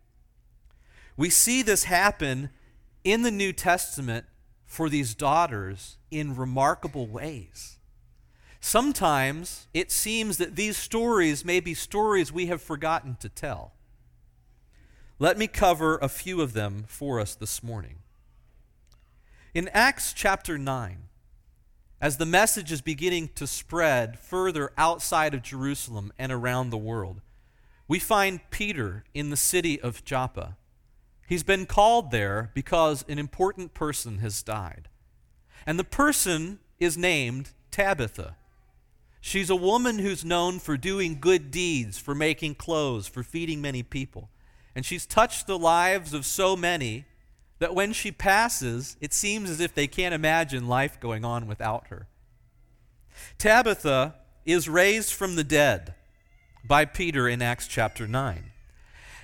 We 1.17 1.31
see 1.31 1.63
this 1.63 1.85
happen 1.85 2.51
in 3.05 3.23
the 3.23 3.31
New 3.31 3.53
Testament 3.53 4.27
for 4.67 4.89
these 4.89 5.15
daughters 5.15 5.97
in 6.11 6.35
remarkable 6.35 7.07
ways. 7.07 7.79
Sometimes 8.61 9.69
it 9.73 9.93
seems 9.93 10.39
that 10.39 10.57
these 10.57 10.77
stories 10.77 11.45
may 11.45 11.61
be 11.61 11.73
stories 11.73 12.33
we 12.33 12.47
have 12.47 12.61
forgotten 12.61 13.15
to 13.21 13.29
tell. 13.29 13.75
Let 15.21 15.39
me 15.39 15.47
cover 15.47 15.99
a 15.99 16.09
few 16.09 16.41
of 16.41 16.53
them 16.53 16.83
for 16.89 17.21
us 17.21 17.37
this 17.37 17.63
morning. 17.63 17.99
In 19.55 19.69
Acts 19.69 20.13
chapter 20.13 20.59
9, 20.59 21.11
as 22.03 22.17
the 22.17 22.27
message 22.27 22.73
is 22.73 22.81
beginning 22.81 23.31
to 23.37 23.47
spread 23.47 24.19
further 24.19 24.73
outside 24.77 25.35
of 25.35 25.43
Jerusalem 25.43 26.13
and 26.19 26.33
around 26.33 26.71
the 26.71 26.77
world, 26.77 27.21
we 27.87 28.01
find 28.01 28.41
Peter 28.51 29.05
in 29.15 29.31
the 29.31 29.37
city 29.37 29.81
of 29.81 30.05
Joppa. 30.05 30.57
He's 31.29 31.45
been 31.45 31.65
called 31.65 32.11
there 32.11 32.51
because 32.55 33.05
an 33.09 33.21
important 33.21 33.73
person 33.73 34.19
has 34.19 34.43
died. 34.43 34.89
And 35.65 35.79
the 35.79 35.85
person 35.85 36.59
is 36.81 36.99
named 36.99 37.51
Tabitha. 37.71 38.35
She's 39.21 39.49
a 39.49 39.55
woman 39.55 40.01
who's 40.01 40.25
known 40.25 40.59
for 40.59 40.77
doing 40.77 41.19
good 41.21 41.53
deeds, 41.53 41.99
for 41.99 42.17
making 42.17 42.57
clothes, 42.57 43.07
for 43.07 43.23
feeding 43.23 43.61
many 43.61 43.85
people. 43.85 44.29
And 44.75 44.85
she's 44.85 45.07
touched 45.07 45.47
the 45.47 45.59
lives 45.59 46.13
of 46.13 46.27
so 46.27 46.57
many 46.57 47.05
that 47.63 47.77
when 47.77 47.93
she 47.93 48.11
passes, 48.11 48.97
it 49.01 49.15
seems 49.15 49.49
as 49.49 49.61
if 49.61 49.73
they 49.73 49.87
can't 49.87 50.13
imagine 50.13 50.67
life 50.67 50.99
going 50.99 51.25
on 51.25 51.47
without 51.47 51.87
her. 51.87 52.09
Tabitha 53.39 54.17
is 54.45 54.69
raised 54.69 55.13
from 55.13 55.37
the 55.37 55.45
dead 55.45 55.95
by 56.65 56.85
Peter 56.85 57.29
in 57.29 57.41
Acts 57.41 57.69
chapter 57.69 58.09
9. 58.09 58.51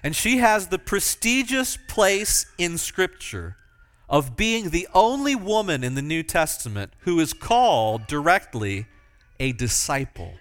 And 0.04 0.14
she 0.14 0.36
has 0.36 0.68
the 0.68 0.78
prestigious 0.78 1.76
place 1.88 2.46
in 2.58 2.78
Scripture 2.78 3.56
of 4.08 4.36
being 4.36 4.70
the 4.70 4.86
only 4.94 5.34
woman 5.34 5.82
in 5.82 5.96
the 5.96 6.00
New 6.00 6.22
Testament 6.22 6.92
who 7.00 7.18
is 7.18 7.32
called 7.32 8.06
directly 8.06 8.86
a 9.40 9.50
disciple. 9.50 10.34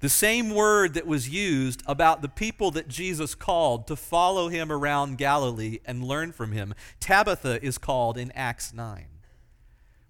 The 0.00 0.08
same 0.08 0.50
word 0.50 0.94
that 0.94 1.06
was 1.06 1.28
used 1.28 1.82
about 1.86 2.20
the 2.20 2.28
people 2.28 2.70
that 2.72 2.88
Jesus 2.88 3.34
called 3.34 3.86
to 3.86 3.96
follow 3.96 4.48
him 4.48 4.70
around 4.70 5.16
Galilee 5.16 5.78
and 5.86 6.04
learn 6.04 6.32
from 6.32 6.52
him, 6.52 6.74
Tabitha 7.00 7.64
is 7.64 7.78
called 7.78 8.18
in 8.18 8.30
Acts 8.32 8.74
9. 8.74 9.06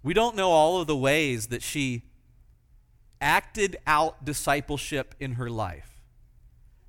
We 0.03 0.13
don't 0.13 0.35
know 0.35 0.51
all 0.51 0.79
of 0.81 0.87
the 0.87 0.97
ways 0.97 1.47
that 1.47 1.61
she 1.61 2.03
acted 3.21 3.77
out 3.87 4.25
discipleship 4.25 5.15
in 5.19 5.33
her 5.33 5.49
life. 5.49 6.01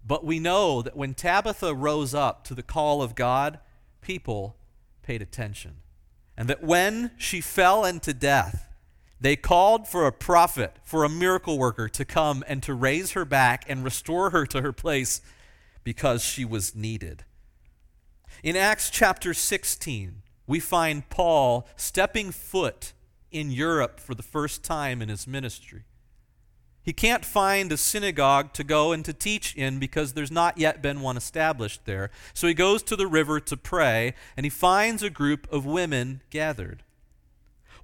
But 0.05 0.25
we 0.25 0.39
know 0.39 0.83
that 0.83 0.97
when 0.97 1.15
Tabitha 1.15 1.75
rose 1.75 2.15
up 2.15 2.45
to 2.45 2.55
the 2.55 2.63
call 2.63 3.03
of 3.03 3.15
God, 3.15 3.59
people 4.01 4.57
paid 5.03 5.23
attention. 5.23 5.77
And 6.37 6.49
that 6.49 6.63
when 6.63 7.13
she 7.17 7.41
fell 7.41 7.85
into 7.85 8.15
death, 8.15 8.68
they 9.21 9.37
called 9.37 9.89
for 9.89 10.07
a 10.07 10.13
prophet, 10.13 10.77
for 10.83 11.05
a 11.05 11.09
miracle 11.09 11.59
worker 11.59 11.89
to 11.89 12.05
come 12.05 12.45
and 12.47 12.63
to 12.63 12.75
raise 12.75 13.13
her 13.13 13.25
back 13.25 13.65
and 13.69 13.85
restore 13.85 14.31
her 14.31 14.47
to 14.47 14.63
her 14.63 14.73
place 14.73 15.21
because 15.83 16.23
she 16.23 16.45
was 16.45 16.75
needed. 16.75 17.25
In 18.43 18.57
Acts 18.57 18.91
chapter 18.91 19.35
16, 19.35 20.23
we 20.47 20.61
find 20.61 21.09
Paul 21.09 21.67
stepping 21.77 22.31
foot 22.31 22.93
in 23.31 23.51
Europe 23.51 24.01
for 24.01 24.15
the 24.15 24.23
first 24.23 24.63
time 24.63 25.03
in 25.03 25.09
his 25.09 25.27
ministry. 25.27 25.85
He 26.83 26.93
can't 26.95 27.25
find 27.25 27.71
a 27.71 27.77
synagogue 27.77 28.55
to 28.55 28.65
go 28.65 28.93
and 28.93 29.05
to 29.05 29.13
teach 29.13 29.55
in 29.55 29.79
because 29.79 30.15
there's 30.15 30.31
not 30.31 30.57
yet 30.57 30.81
been 30.81 31.03
one 31.03 31.19
established 31.19 31.85
there. 31.85 32.11
So 32.33 32.47
he 32.47 32.55
goes 32.55 32.83
to 32.85 32.97
the 32.97 33.07
river 33.07 33.41
to 33.41 33.57
pray, 33.59 34.15
and 34.37 34.47
he 34.47 34.51
finds 34.51 35.03
a 35.03 35.11
group 35.11 35.47
of 35.53 35.67
women 35.67 36.23
gathered. 36.31 36.85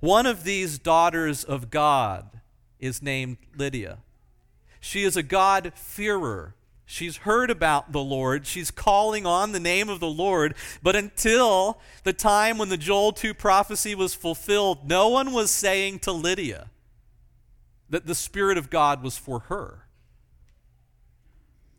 One 0.00 0.26
of 0.26 0.44
these 0.44 0.78
daughters 0.78 1.44
of 1.44 1.70
God 1.70 2.40
is 2.78 3.02
named 3.02 3.38
Lydia. 3.56 3.98
She 4.80 5.04
is 5.04 5.16
a 5.16 5.22
God-fearer. 5.22 6.54
She's 6.86 7.18
heard 7.18 7.50
about 7.50 7.92
the 7.92 8.02
Lord. 8.02 8.46
She's 8.46 8.70
calling 8.70 9.24
on 9.24 9.52
the 9.52 9.60
name 9.60 9.88
of 9.88 10.00
the 10.00 10.06
Lord. 10.06 10.54
But 10.82 10.94
until 10.94 11.80
the 12.02 12.12
time 12.12 12.58
when 12.58 12.68
the 12.68 12.76
Joel 12.76 13.12
2 13.12 13.32
prophecy 13.32 13.94
was 13.94 14.14
fulfilled, 14.14 14.86
no 14.88 15.08
one 15.08 15.32
was 15.32 15.50
saying 15.50 16.00
to 16.00 16.12
Lydia 16.12 16.68
that 17.88 18.06
the 18.06 18.14
Spirit 18.14 18.58
of 18.58 18.68
God 18.68 19.02
was 19.02 19.16
for 19.16 19.40
her. 19.40 19.86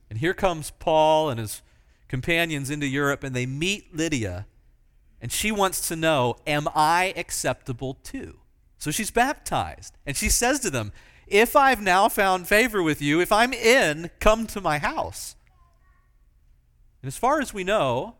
And 0.10 0.17
here 0.17 0.34
comes 0.34 0.72
Paul 0.72 1.29
and 1.29 1.39
his 1.39 1.62
companions 2.07 2.72
into 2.72 2.88
Europe, 2.88 3.24
and 3.24 3.36
they 3.36 3.45
meet 3.45 3.95
Lydia, 3.95 4.48
and 5.25 5.32
she 5.32 5.51
wants 5.51 5.88
to 5.88 5.96
know, 5.96 6.36
Am 6.46 6.67
I 6.75 7.12
acceptable 7.17 7.96
too? 8.03 8.41
So 8.77 8.91
she's 8.91 9.10
baptized, 9.10 9.98
and 10.05 10.15
she 10.15 10.29
says 10.29 10.60
to 10.60 10.70
them, 10.70 10.91
If 11.25 11.55
I've 11.55 11.82
now 11.82 12.10
found 12.10 12.48
favor 12.48 12.84
with 12.84 13.01
you, 13.01 13.20
if 13.20 13.32
I'm 13.32 13.51
in, 13.51 14.12
come 14.20 14.46
to 14.46 14.62
my 14.62 14.77
house. 14.77 15.36
And 17.01 17.08
as 17.08 17.17
far 17.17 17.41
as 17.41 17.55
we 17.55 17.63
know, 17.63 18.17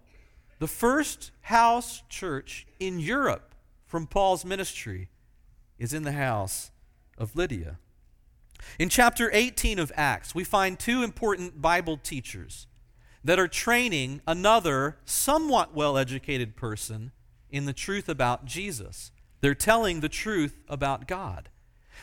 the 0.57 0.65
first 0.65 1.29
house 1.41 2.01
church 2.09 2.65
in 2.79 3.00
Europe 3.00 3.53
from 3.85 4.07
Paul's 4.07 4.43
ministry 4.43 5.09
is 5.77 5.93
in 5.93 6.01
the 6.01 6.13
house 6.13 6.71
of 7.19 7.35
Lydia. 7.35 7.77
In 8.79 8.89
chapter 8.89 9.29
18 9.31 9.77
of 9.77 9.91
Acts, 9.95 10.33
we 10.33 10.43
find 10.43 10.79
two 10.79 11.03
important 11.03 11.62
Bible 11.62 11.97
teachers 11.97 12.65
that 13.25 13.39
are 13.39 13.48
training 13.48 14.22
another 14.27 14.98
somewhat 15.03 15.74
well 15.74 15.98
educated 15.98 16.55
person 16.55 17.12
in 17.50 17.65
the 17.65 17.74
truth 17.74 18.08
about 18.08 18.46
Jesus. 18.46 19.12
They're 19.41 19.55
telling 19.55 20.00
the 20.00 20.10
truth 20.10 20.62
about 20.70 21.08
God. 21.08 21.50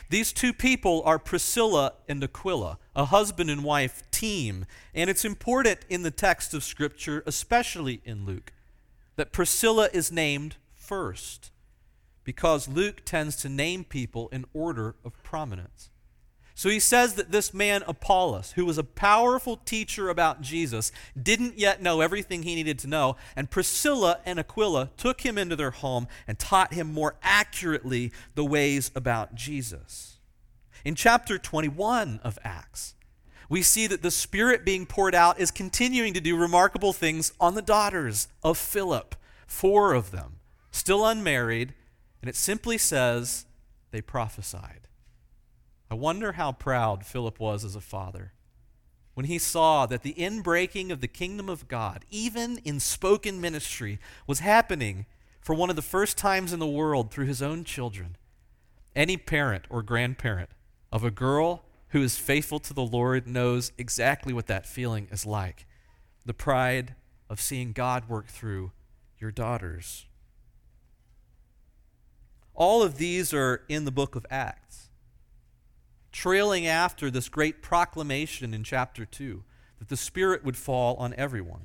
These 0.08 0.32
two 0.32 0.52
people 0.52 1.00
are 1.04 1.20
Priscilla 1.20 1.92
and 2.08 2.22
Aquila, 2.24 2.78
a 2.96 3.04
husband 3.04 3.50
and 3.50 3.62
wife 3.62 4.02
team. 4.10 4.66
And 4.94 5.08
it's 5.08 5.24
important 5.24 5.80
in 5.88 6.02
the 6.02 6.10
text 6.10 6.54
of 6.54 6.64
Scripture, 6.64 7.22
especially 7.24 8.00
in 8.04 8.26
Luke, 8.26 8.52
that 9.14 9.32
Priscilla 9.32 9.88
is 9.92 10.10
named 10.10 10.56
first 10.74 11.52
because 12.24 12.68
Luke 12.68 13.02
tends 13.04 13.36
to 13.36 13.48
name 13.48 13.84
people 13.84 14.28
in 14.30 14.44
order 14.52 14.96
of 15.04 15.22
prominence. 15.22 15.90
So 16.54 16.68
he 16.68 16.80
says 16.80 17.14
that 17.14 17.32
this 17.32 17.54
man, 17.54 17.82
Apollos, 17.86 18.52
who 18.52 18.66
was 18.66 18.78
a 18.78 18.84
powerful 18.84 19.56
teacher 19.56 20.08
about 20.08 20.42
Jesus, 20.42 20.92
didn't 21.20 21.58
yet 21.58 21.82
know 21.82 22.00
everything 22.00 22.42
he 22.42 22.54
needed 22.54 22.78
to 22.80 22.86
know. 22.86 23.16
And 23.34 23.50
Priscilla 23.50 24.20
and 24.26 24.38
Aquila 24.38 24.90
took 24.96 25.22
him 25.22 25.38
into 25.38 25.56
their 25.56 25.70
home 25.70 26.08
and 26.26 26.38
taught 26.38 26.74
him 26.74 26.92
more 26.92 27.16
accurately 27.22 28.12
the 28.34 28.44
ways 28.44 28.90
about 28.94 29.34
Jesus. 29.34 30.18
In 30.84 30.94
chapter 30.94 31.38
21 31.38 32.20
of 32.22 32.38
Acts, 32.44 32.94
we 33.48 33.62
see 33.62 33.86
that 33.86 34.02
the 34.02 34.10
Spirit 34.10 34.64
being 34.64 34.86
poured 34.86 35.14
out 35.14 35.38
is 35.38 35.50
continuing 35.50 36.14
to 36.14 36.20
do 36.20 36.36
remarkable 36.36 36.92
things 36.92 37.32
on 37.40 37.54
the 37.54 37.62
daughters 37.62 38.28
of 38.42 38.58
Philip, 38.58 39.14
four 39.46 39.92
of 39.92 40.10
them, 40.10 40.36
still 40.70 41.06
unmarried. 41.06 41.74
And 42.20 42.28
it 42.28 42.36
simply 42.36 42.78
says 42.78 43.46
they 43.90 44.00
prophesied. 44.00 44.81
I 45.92 45.94
wonder 45.94 46.32
how 46.32 46.52
proud 46.52 47.04
Philip 47.04 47.38
was 47.38 47.66
as 47.66 47.76
a 47.76 47.80
father 47.82 48.32
when 49.12 49.26
he 49.26 49.38
saw 49.38 49.84
that 49.84 50.02
the 50.02 50.14
inbreaking 50.14 50.90
of 50.90 51.02
the 51.02 51.06
kingdom 51.06 51.50
of 51.50 51.68
God, 51.68 52.06
even 52.08 52.56
in 52.64 52.80
spoken 52.80 53.42
ministry, 53.42 53.98
was 54.26 54.38
happening 54.38 55.04
for 55.42 55.54
one 55.54 55.68
of 55.68 55.76
the 55.76 55.82
first 55.82 56.16
times 56.16 56.50
in 56.50 56.60
the 56.60 56.66
world 56.66 57.10
through 57.10 57.26
his 57.26 57.42
own 57.42 57.62
children. 57.62 58.16
Any 58.96 59.18
parent 59.18 59.66
or 59.68 59.82
grandparent 59.82 60.48
of 60.90 61.04
a 61.04 61.10
girl 61.10 61.66
who 61.88 62.02
is 62.02 62.16
faithful 62.16 62.58
to 62.60 62.72
the 62.72 62.86
Lord 62.86 63.26
knows 63.26 63.70
exactly 63.76 64.32
what 64.32 64.46
that 64.46 64.64
feeling 64.64 65.08
is 65.12 65.26
like 65.26 65.66
the 66.24 66.32
pride 66.32 66.94
of 67.28 67.38
seeing 67.38 67.72
God 67.72 68.08
work 68.08 68.28
through 68.28 68.72
your 69.18 69.30
daughters. 69.30 70.06
All 72.54 72.82
of 72.82 72.96
these 72.96 73.34
are 73.34 73.62
in 73.68 73.84
the 73.84 73.92
book 73.92 74.16
of 74.16 74.24
Acts 74.30 74.88
trailing 76.12 76.66
after 76.66 77.10
this 77.10 77.28
great 77.28 77.62
proclamation 77.62 78.54
in 78.54 78.62
chapter 78.62 79.04
2 79.04 79.42
that 79.78 79.88
the 79.88 79.96
Spirit 79.96 80.44
would 80.44 80.56
fall 80.56 80.94
on 80.96 81.14
everyone. 81.16 81.62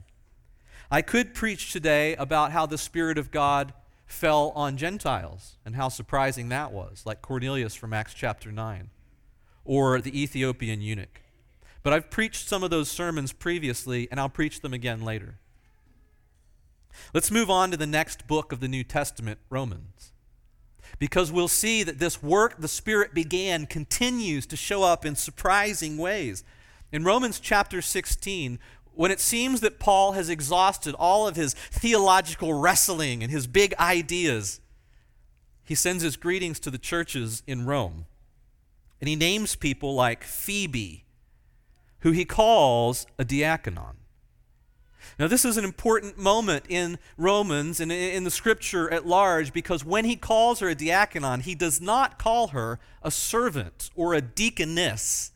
I 0.89 1.01
could 1.01 1.33
preach 1.33 1.71
today 1.71 2.15
about 2.15 2.51
how 2.51 2.65
the 2.65 2.77
Spirit 2.77 3.17
of 3.17 3.29
God 3.29 3.73
fell 4.05 4.51
on 4.55 4.77
Gentiles 4.77 5.57
and 5.65 5.75
how 5.75 5.89
surprising 5.89 6.49
that 6.49 6.71
was, 6.71 7.03
like 7.05 7.21
Cornelius 7.21 7.75
from 7.75 7.93
Acts 7.93 8.13
chapter 8.13 8.51
9, 8.51 8.89
or 9.65 9.99
the 9.99 10.19
Ethiopian 10.19 10.81
eunuch. 10.81 11.21
But 11.83 11.93
I've 11.93 12.09
preached 12.09 12.47
some 12.47 12.63
of 12.63 12.69
those 12.69 12.89
sermons 12.89 13.33
previously, 13.33 14.07
and 14.09 14.19
I'll 14.19 14.29
preach 14.29 14.61
them 14.61 14.73
again 14.73 15.01
later. 15.01 15.39
Let's 17.13 17.29
move 17.29 17.49
on 17.49 17.69
to 17.71 17.77
the 17.77 17.85
next 17.85 18.27
book 18.27 18.51
of 18.51 18.61
the 18.61 18.67
New 18.67 18.83
Testament, 18.83 19.39
Romans 19.49 20.13
because 20.99 21.31
we'll 21.31 21.47
see 21.47 21.83
that 21.83 21.99
this 21.99 22.21
work 22.21 22.59
the 22.59 22.67
Spirit 22.67 23.13
began 23.13 23.65
continues 23.65 24.45
to 24.47 24.55
show 24.55 24.83
up 24.83 25.05
in 25.05 25.15
surprising 25.15 25.97
ways. 25.97 26.43
In 26.91 27.03
Romans 27.03 27.39
chapter 27.39 27.81
16, 27.81 28.59
when 28.93 29.11
it 29.11 29.19
seems 29.19 29.61
that 29.61 29.79
Paul 29.79 30.13
has 30.13 30.29
exhausted 30.29 30.95
all 30.95 31.27
of 31.27 31.35
his 31.35 31.53
theological 31.53 32.53
wrestling 32.53 33.21
and 33.21 33.31
his 33.31 33.45
big 33.45 33.75
ideas, 33.79 34.59
he 35.63 35.75
sends 35.75 36.01
his 36.01 36.17
greetings 36.17 36.59
to 36.61 36.71
the 36.71 36.77
churches 36.77 37.43
in 37.45 37.65
Rome. 37.65 38.05
And 38.99 39.07
he 39.07 39.15
names 39.15 39.55
people 39.55 39.93
like 39.93 40.23
Phoebe, 40.23 41.05
who 41.99 42.11
he 42.11 42.25
calls 42.25 43.05
a 43.19 43.25
diaconon. 43.25 43.97
Now, 45.19 45.27
this 45.27 45.45
is 45.45 45.57
an 45.57 45.63
important 45.63 46.17
moment 46.17 46.65
in 46.69 46.99
Romans 47.17 47.79
and 47.79 47.91
in 47.91 48.23
the 48.23 48.31
scripture 48.31 48.91
at 48.91 49.05
large 49.05 49.53
because 49.53 49.83
when 49.83 50.05
he 50.05 50.15
calls 50.15 50.59
her 50.59 50.69
a 50.69 50.75
diaconon, 50.75 51.41
he 51.41 51.55
does 51.55 51.81
not 51.81 52.19
call 52.19 52.49
her 52.49 52.79
a 53.01 53.11
servant 53.11 53.89
or 53.95 54.13
a 54.13 54.21
deaconess. 54.21 55.31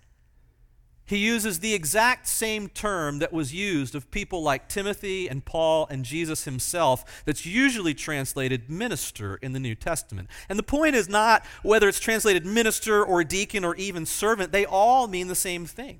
He 1.11 1.17
uses 1.17 1.59
the 1.59 1.73
exact 1.73 2.25
same 2.25 2.69
term 2.69 3.19
that 3.19 3.33
was 3.33 3.53
used 3.53 3.95
of 3.95 4.09
people 4.11 4.41
like 4.41 4.69
Timothy 4.69 5.27
and 5.27 5.43
Paul 5.43 5.85
and 5.89 6.05
Jesus 6.05 6.45
himself, 6.45 7.23
that's 7.25 7.45
usually 7.45 7.93
translated 7.93 8.69
minister 8.69 9.35
in 9.41 9.51
the 9.51 9.59
New 9.59 9.75
Testament. 9.75 10.29
And 10.47 10.57
the 10.57 10.63
point 10.63 10.95
is 10.95 11.09
not 11.09 11.45
whether 11.63 11.89
it's 11.89 11.99
translated 11.99 12.45
minister 12.45 13.03
or 13.03 13.25
deacon 13.25 13.65
or 13.65 13.75
even 13.75 14.05
servant, 14.05 14.53
they 14.53 14.65
all 14.65 15.07
mean 15.07 15.27
the 15.27 15.35
same 15.35 15.65
thing. 15.65 15.99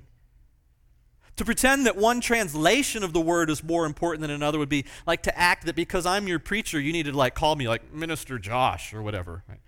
To 1.36 1.44
pretend 1.44 1.86
that 1.86 1.96
one 1.96 2.20
translation 2.20 3.02
of 3.02 3.12
the 3.12 3.20
word 3.20 3.48
is 3.48 3.64
more 3.64 3.86
important 3.86 4.20
than 4.20 4.30
another 4.30 4.58
would 4.58 4.68
be 4.68 4.84
like 5.06 5.22
to 5.22 5.38
act 5.38 5.64
that 5.64 5.74
because 5.74 6.04
I'm 6.04 6.28
your 6.28 6.38
preacher, 6.38 6.78
you 6.78 6.92
need 6.92 7.06
to 7.06 7.12
like 7.12 7.34
call 7.34 7.56
me 7.56 7.68
like 7.68 7.92
Minister 7.92 8.38
Josh 8.38 8.92
or 8.92 9.02
whatever. 9.02 9.42
Right? 9.48 9.60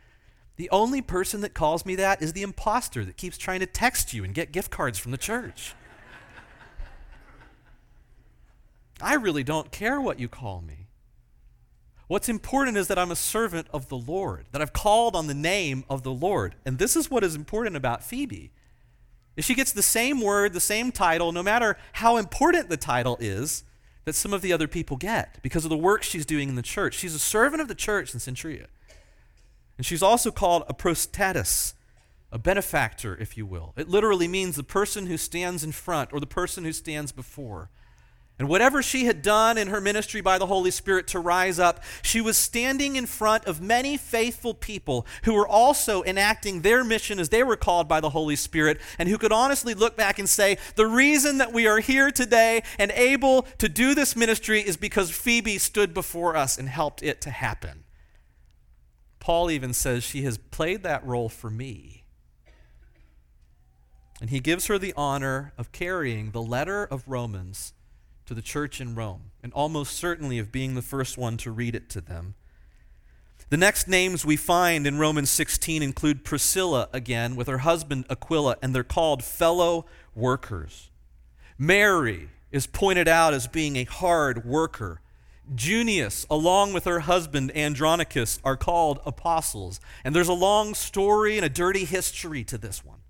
The 0.57 0.70
only 0.70 1.00
person 1.03 1.40
that 1.40 1.55
calls 1.55 1.85
me 1.87 1.96
that 1.96 2.22
is 2.22 2.33
the 2.33 2.42
impostor 2.42 3.05
that 3.05 3.16
keeps 3.16 3.38
trying 3.38 3.61
to 3.61 3.66
text 3.66 4.12
you 4.12 4.24
and 4.24 4.35
get 4.35 4.53
gift 4.53 4.70
cards 4.70 4.98
from 4.98 5.11
the 5.11 5.18
church. 5.18 5.74
I 9.00 9.14
really 9.14 9.42
don't 9.42 9.72
care 9.72 10.00
what 10.00 10.20
you 10.20 10.29
call 10.29 10.61
me. 10.61 10.87
What's 12.07 12.29
important 12.29 12.77
is 12.77 12.88
that 12.88 12.98
I'm 12.98 13.11
a 13.11 13.16
servant 13.16 13.66
of 13.72 13.88
the 13.88 13.96
Lord, 13.96 14.46
that 14.53 14.61
I've 14.61 14.72
called 14.72 15.16
on 15.16 15.27
the 15.27 15.35
name 15.35 15.85
of 15.88 16.03
the 16.03 16.12
Lord. 16.12 16.55
And 16.64 16.79
this 16.79 16.94
is 16.94 17.11
what 17.11 17.24
is 17.24 17.35
important 17.35 17.77
about 17.77 18.05
Phoebe. 18.05 18.53
She 19.38 19.55
gets 19.55 19.73
the 19.73 19.83
same 19.83 20.20
word, 20.20 20.53
the 20.53 20.61
same 20.61 20.92
title, 20.92 21.33
no 21.33 21.42
matter 21.42 21.77
how 21.94 22.16
important 22.16 22.68
the 22.68 22.77
title 22.77 23.16
is 23.20 23.64
that 24.05 24.14
some 24.14 24.33
of 24.33 24.42
the 24.42 24.53
other 24.53 24.68
people 24.68 24.97
get 24.97 25.38
because 25.42 25.64
of 25.64 25.70
the 25.70 25.77
work 25.77 26.03
she's 26.03 26.27
doing 26.27 26.49
in 26.49 26.55
the 26.55 26.62
church. 26.62 26.94
She's 26.94 27.14
a 27.14 27.18
servant 27.18 27.61
of 27.61 27.68
the 27.68 27.75
church 27.75 28.14
in 28.14 28.20
Cenchreae. 28.20 28.66
And 29.77 29.85
she's 29.85 30.03
also 30.03 30.31
called 30.31 30.64
a 30.68 30.75
prostatis, 30.75 31.75
a 32.31 32.38
benefactor, 32.38 33.16
if 33.16 33.37
you 33.37 33.44
will. 33.44 33.73
It 33.77 33.88
literally 33.88 34.29
means 34.29 34.57
the 34.57 34.62
person 34.62 35.07
who 35.07 35.16
stands 35.16 35.64
in 35.64 35.73
front 35.73 36.12
or 36.12 36.20
the 36.20 36.27
person 36.27 36.64
who 36.64 36.73
stands 36.73 37.11
before. 37.11 37.70
And 38.37 38.49
whatever 38.49 38.83
she 38.83 39.05
had 39.05 39.23
done 39.23 39.57
in 39.57 39.68
her 39.68 39.81
ministry 39.81 40.20
by 40.20 40.38
the 40.38 40.47
Holy 40.47 40.73
Spirit 40.73 41.07
to 41.09 41.20
rise 41.20 41.61
up, 41.61 41.85
she 42.03 42.20
was 42.20 42.37
standing 42.37 42.97
in 42.97 43.07
front 43.07 43.44
of 43.44 43.61
many 43.61 43.97
faithful 43.97 44.55
people 44.55 45.07
who 45.23 45.35
were 45.35 45.47
also 45.47 46.03
enacting 46.03 46.62
their 46.62 46.83
mission 46.83 47.20
as 47.20 47.29
they 47.29 47.44
were 47.44 47.57
called 47.57 47.87
by 47.87 48.01
the 48.01 48.11
Holy 48.11 48.35
Spirit, 48.35 48.81
and 48.99 49.09
who 49.09 49.18
could 49.18 49.31
honestly 49.31 49.73
look 49.73 49.97
back 49.97 50.18
and 50.18 50.29
say, 50.29 50.59
The 50.75 50.87
reason 50.87 51.38
that 51.38 51.53
we 51.53 51.68
are 51.68 51.79
here 51.79 52.11
today 52.11 52.64
and 52.77 52.90
able 52.92 53.42
to 53.59 53.68
do 53.68 53.94
this 53.94 54.16
ministry 54.16 54.61
is 54.61 54.77
because 54.77 55.12
Phoebe 55.12 55.59
stood 55.59 55.94
before 55.94 56.37
us 56.37 56.59
and 56.59 56.68
helped 56.68 57.05
it 57.05 57.20
to 57.20 57.31
happen. 57.31 57.85
Paul 59.20 59.49
even 59.49 59.73
says 59.73 60.03
she 60.03 60.23
has 60.23 60.38
played 60.38 60.83
that 60.83 61.07
role 61.07 61.29
for 61.29 61.51
me. 61.51 62.03
And 64.20 64.31
he 64.31 64.40
gives 64.40 64.66
her 64.66 64.79
the 64.79 64.92
honor 64.97 65.53
of 65.57 65.70
carrying 65.70 66.33
the 66.33 66.42
letter 66.42 66.85
of 66.85 67.07
Romans 67.07 67.73
to 68.26 68.34
the 68.34 68.42
church 68.42 68.80
in 68.80 68.94
Rome, 68.94 69.30
and 69.42 69.52
almost 69.52 69.94
certainly 69.94 70.38
of 70.38 70.52
being 70.52 70.74
the 70.74 70.82
first 70.82 71.18
one 71.18 71.37
to 71.38 71.50
read 71.50 71.74
it 71.74 71.88
to 71.90 72.00
them. 72.00 72.34
The 73.50 73.56
next 73.56 73.87
names 73.87 74.24
we 74.24 74.37
find 74.37 74.87
in 74.87 74.98
Romans 74.98 75.30
16 75.30 75.82
include 75.82 76.24
Priscilla 76.24 76.88
again 76.92 77.37
with 77.37 77.46
her 77.46 77.58
husband 77.58 78.06
Aquila, 78.08 78.56
and 78.62 78.74
they're 78.74 78.82
called 78.82 79.22
fellow 79.22 79.87
workers. 80.14 80.90
Mary 81.58 82.30
is 82.50 82.66
pointed 82.66 83.06
out 83.06 83.34
as 83.34 83.46
being 83.46 83.76
a 83.76 83.84
hard 83.84 84.44
worker. 84.44 85.00
Junius, 85.54 86.26
along 86.30 86.72
with 86.72 86.84
her 86.84 87.00
husband 87.00 87.54
Andronicus, 87.56 88.40
are 88.42 88.56
called 88.56 89.00
apostles. 89.04 89.78
And 90.04 90.14
there's 90.14 90.28
a 90.28 90.32
long 90.32 90.74
story 90.74 91.37
and 91.37 91.44
a 91.44 91.50
dirty 91.50 91.84
history 91.84 92.44
to 92.44 92.56
this 92.56 92.84
one. 92.84 93.03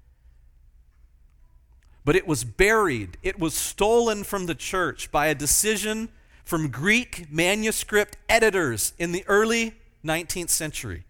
But 2.04 2.16
it 2.16 2.26
was 2.26 2.44
buried, 2.44 3.16
it 3.22 3.38
was 3.38 3.54
stolen 3.54 4.24
from 4.24 4.46
the 4.46 4.54
church 4.54 5.10
by 5.10 5.26
a 5.26 5.34
decision 5.34 6.10
from 6.44 6.68
Greek 6.68 7.32
manuscript 7.32 8.18
editors 8.28 8.92
in 8.98 9.12
the 9.12 9.24
early 9.26 9.74
19th 10.04 10.50
century 10.50 11.04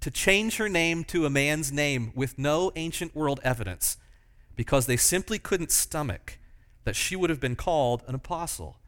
to 0.00 0.10
change 0.10 0.56
her 0.56 0.68
name 0.68 1.04
to 1.04 1.26
a 1.26 1.30
man's 1.30 1.70
name 1.70 2.12
with 2.14 2.38
no 2.38 2.72
ancient 2.74 3.14
world 3.14 3.38
evidence 3.44 3.98
because 4.56 4.86
they 4.86 4.96
simply 4.96 5.38
couldn't 5.38 5.70
stomach 5.70 6.38
that 6.84 6.96
she 6.96 7.14
would 7.14 7.30
have 7.30 7.40
been 7.40 7.56
called 7.56 8.02
an 8.06 8.14
apostle. 8.14 8.78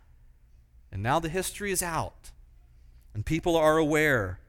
And 0.90 1.02
now 1.02 1.18
the 1.18 1.28
history 1.28 1.70
is 1.70 1.82
out, 1.82 2.30
and 3.14 3.24
people 3.26 3.56
are 3.56 3.76
aware. 3.76 4.40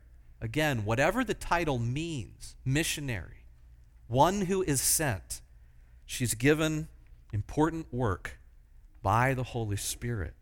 Again, 0.41 0.85
whatever 0.85 1.23
the 1.23 1.33
title 1.33 1.79
means 1.79 2.55
missionary, 2.65 3.45
one 4.07 4.41
who 4.41 4.63
is 4.63 4.81
sent, 4.81 5.41
she's 6.05 6.33
given 6.33 6.87
important 7.33 7.91
work 7.91 8.39
by 9.01 9.33
the 9.33 9.43
Holy 9.43 9.75
Spirit. 9.75 10.33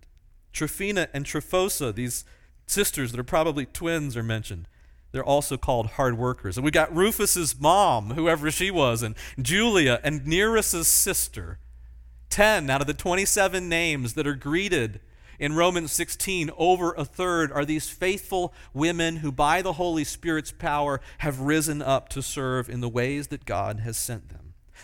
Tryphena 0.53 1.07
and 1.13 1.25
Tryphosa, 1.25 1.95
these 1.95 2.25
sisters 2.67 3.11
that 3.11 3.19
are 3.19 3.23
probably 3.23 3.65
twins, 3.65 4.15
are 4.15 4.23
mentioned. 4.23 4.67
They're 5.11 5.23
also 5.23 5.57
called 5.57 5.87
hard 5.87 6.17
workers. 6.17 6.57
And 6.57 6.63
we 6.63 6.71
got 6.71 6.95
Rufus's 6.95 7.59
mom, 7.59 8.11
whoever 8.11 8.51
she 8.51 8.69
was, 8.69 9.01
and 9.01 9.15
Julia 9.41 9.99
and 10.03 10.25
Nereus's 10.25 10.87
sister. 10.87 11.57
10 12.29 12.69
out 12.69 12.81
of 12.81 12.87
the 12.87 12.93
27 12.93 13.67
names 13.67 14.13
that 14.13 14.27
are 14.27 14.35
greeted 14.35 15.01
in 15.41 15.55
Romans 15.55 15.91
16, 15.91 16.51
over 16.55 16.93
a 16.93 17.03
third 17.03 17.51
are 17.51 17.65
these 17.65 17.89
faithful 17.89 18.53
women 18.75 19.17
who, 19.17 19.31
by 19.31 19.63
the 19.63 19.73
Holy 19.73 20.03
Spirit's 20.03 20.51
power, 20.51 21.01
have 21.17 21.39
risen 21.39 21.81
up 21.81 22.09
to 22.09 22.21
serve 22.21 22.69
in 22.69 22.79
the 22.79 22.87
ways 22.87 23.27
that 23.27 23.43
God 23.43 23.79
has 23.79 23.97
sent 23.97 24.29
them. 24.29 24.40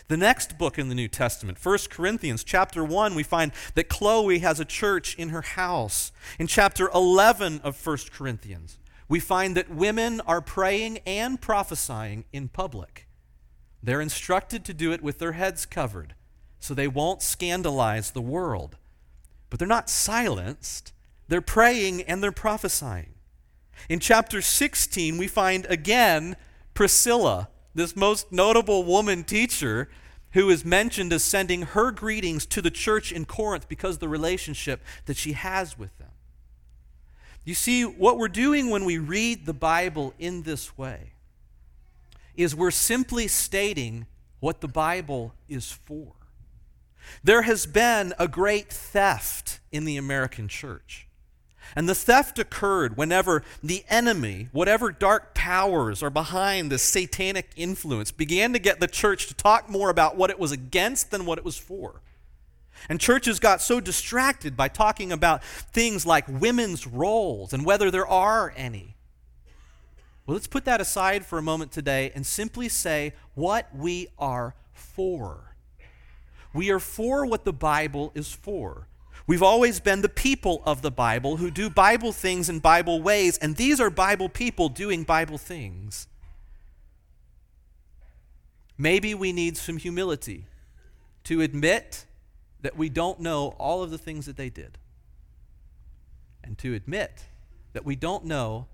The 0.07 0.17
next 0.17 0.57
book 0.57 0.79
in 0.79 0.89
the 0.89 0.95
New 0.95 1.07
Testament, 1.07 1.57
1 1.63 1.77
Corinthians, 1.89 2.43
chapter 2.43 2.83
1, 2.83 3.15
we 3.15 3.23
find 3.23 3.51
that 3.75 3.89
Chloe 3.89 4.39
has 4.39 4.59
a 4.59 4.65
church 4.65 5.15
in 5.15 5.29
her 5.29 5.41
house. 5.41 6.11
In 6.39 6.47
chapter 6.47 6.89
11 6.93 7.61
of 7.63 7.85
1 7.85 7.97
Corinthians, 8.11 8.77
we 9.09 9.19
find 9.19 9.55
that 9.55 9.69
women 9.69 10.21
are 10.21 10.41
praying 10.41 10.99
and 11.05 11.41
prophesying 11.41 12.25
in 12.31 12.47
public. 12.47 13.07
They're 13.81 14.01
instructed 14.01 14.65
to 14.65 14.73
do 14.73 14.91
it 14.91 15.01
with 15.01 15.19
their 15.19 15.33
heads 15.33 15.65
covered 15.65 16.15
so 16.59 16.73
they 16.73 16.87
won't 16.87 17.21
scandalize 17.21 18.11
the 18.11 18.21
world. 18.21 18.77
But 19.49 19.59
they're 19.59 19.67
not 19.67 19.89
silenced, 19.89 20.91
they're 21.27 21.41
praying 21.41 22.01
and 22.03 22.21
they're 22.21 22.31
prophesying. 22.31 23.13
In 23.89 23.99
chapter 23.99 24.41
16, 24.41 25.17
we 25.17 25.27
find 25.27 25.65
again 25.67 26.35
Priscilla, 26.73 27.49
this 27.77 27.95
most 27.95 28.31
notable 28.31 28.83
woman 28.83 29.23
teacher, 29.23 29.87
who 30.31 30.49
is 30.49 30.65
mentioned 30.65 31.13
as 31.13 31.23
sending 31.23 31.61
her 31.61 31.91
greetings 31.91 32.45
to 32.47 32.61
the 32.61 32.71
church 32.71 33.11
in 33.11 33.23
Corinth 33.23 33.69
because 33.69 33.95
of 33.95 33.99
the 33.99 34.09
relationship 34.09 34.81
that 35.05 35.15
she 35.15 35.33
has 35.33 35.77
with 35.77 35.95
them. 35.99 36.09
You 37.45 37.53
see, 37.53 37.83
what 37.83 38.17
we're 38.17 38.27
doing 38.27 38.69
when 38.71 38.83
we 38.83 38.97
read 38.97 39.45
the 39.45 39.53
Bible 39.53 40.13
in 40.17 40.41
this 40.41 40.77
way 40.77 41.13
is 42.35 42.55
we're 42.55 42.71
simply 42.71 43.27
stating 43.27 44.07
what 44.39 44.59
the 44.59 44.67
Bible 44.67 45.33
is 45.47 45.71
for. 45.71 46.13
There 47.23 47.43
has 47.43 47.65
been 47.65 48.13
a 48.19 48.27
great 48.27 48.69
theft 48.69 49.59
in 49.71 49.85
the 49.85 49.97
American 49.97 50.47
church. 50.47 51.06
And 51.75 51.87
the 51.87 51.95
theft 51.95 52.39
occurred 52.39 52.97
whenever 52.97 53.43
the 53.61 53.83
enemy, 53.89 54.49
whatever 54.51 54.91
dark 54.91 55.33
powers 55.33 56.01
are 56.01 56.09
behind 56.09 56.71
this 56.71 56.83
satanic 56.83 57.49
influence, 57.55 58.11
began 58.11 58.53
to 58.53 58.59
get 58.59 58.79
the 58.79 58.87
church 58.87 59.27
to 59.27 59.33
talk 59.33 59.69
more 59.69 59.89
about 59.89 60.15
what 60.17 60.29
it 60.29 60.39
was 60.39 60.51
against 60.51 61.11
than 61.11 61.25
what 61.25 61.37
it 61.37 61.45
was 61.45 61.57
for. 61.57 62.01
And 62.89 62.99
churches 62.99 63.39
got 63.39 63.61
so 63.61 63.79
distracted 63.79 64.55
by 64.55 64.67
talking 64.67 65.11
about 65.11 65.43
things 65.43 66.05
like 66.05 66.27
women's 66.27 66.87
roles 66.87 67.53
and 67.53 67.65
whether 67.65 67.91
there 67.91 68.07
are 68.07 68.53
any. 68.55 68.95
Well, 70.25 70.35
let's 70.35 70.47
put 70.47 70.65
that 70.65 70.81
aside 70.81 71.25
for 71.25 71.37
a 71.37 71.41
moment 71.41 71.71
today 71.71 72.11
and 72.13 72.25
simply 72.25 72.69
say 72.69 73.13
what 73.33 73.73
we 73.75 74.09
are 74.19 74.55
for. 74.73 75.55
We 76.53 76.69
are 76.69 76.79
for 76.79 77.25
what 77.25 77.45
the 77.45 77.53
Bible 77.53 78.11
is 78.13 78.31
for. 78.33 78.87
We've 79.27 79.43
always 79.43 79.81
been 79.81 80.01
the 80.01 80.09
people 80.09 80.63
of 80.65 80.81
the 80.81 80.89
Bible 80.89 81.35
who 81.35 81.51
do 81.51 81.69
Bible 81.69 82.13
things 82.13 82.47
in 82.47 82.59
Bible 82.59 83.01
ways, 83.01 83.37
and 83.37 83.57
these 83.57 83.81
are 83.81 83.89
Bible 83.89 84.29
people 84.29 84.69
doing 84.69 85.03
Bible 85.03 85.37
things. 85.37 86.07
Maybe 88.77 89.13
we 89.13 89.33
need 89.33 89.57
some 89.57 89.77
humility 89.77 90.45
to 91.25 91.41
admit 91.41 92.05
that 92.61 92.77
we 92.77 92.87
don't 92.87 93.19
know 93.19 93.49
all 93.57 93.83
of 93.83 93.91
the 93.91 93.97
things 93.97 94.27
that 94.27 94.37
they 94.37 94.49
did. 94.49 94.77
And 96.41 96.57
to 96.59 96.73
admit 96.73 97.25
that 97.73 97.83
we 97.83 97.97
don't 97.97 98.23
know 98.23 98.67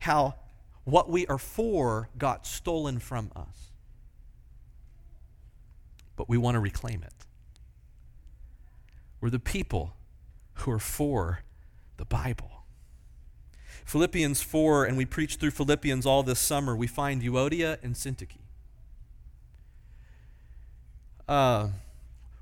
how 0.00 0.34
what 0.82 1.08
we 1.08 1.28
are 1.28 1.38
for 1.38 2.08
got 2.18 2.44
stolen 2.44 2.98
from 2.98 3.30
us. 3.36 3.70
But 6.16 6.28
we 6.28 6.36
want 6.36 6.56
to 6.56 6.60
reclaim 6.60 7.04
it. 7.04 7.12
We're 9.22 9.30
the 9.30 9.38
people 9.38 9.94
who 10.54 10.72
are 10.72 10.80
for 10.80 11.44
the 11.96 12.04
Bible. 12.04 12.64
Philippians 13.84 14.42
4, 14.42 14.84
and 14.84 14.96
we 14.96 15.06
preached 15.06 15.38
through 15.38 15.52
Philippians 15.52 16.04
all 16.04 16.24
this 16.24 16.40
summer, 16.40 16.74
we 16.74 16.88
find 16.88 17.22
Euodia 17.22 17.78
and 17.84 17.94
Syntyche. 17.94 18.38
Uh, 21.28 21.68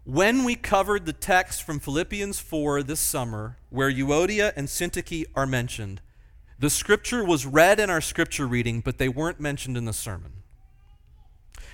when 0.04 0.42
we 0.42 0.56
covered 0.56 1.04
the 1.04 1.12
text 1.12 1.62
from 1.62 1.80
Philippians 1.80 2.38
4 2.38 2.82
this 2.82 3.00
summer, 3.00 3.58
where 3.68 3.92
Euodia 3.92 4.54
and 4.56 4.66
Syntyche 4.66 5.26
are 5.34 5.46
mentioned, 5.46 6.00
the 6.58 6.70
scripture 6.70 7.22
was 7.22 7.44
read 7.44 7.78
in 7.78 7.90
our 7.90 8.00
scripture 8.00 8.46
reading, 8.46 8.80
but 8.80 8.96
they 8.96 9.08
weren't 9.08 9.38
mentioned 9.38 9.76
in 9.76 9.84
the 9.84 9.92
sermon. 9.92 10.39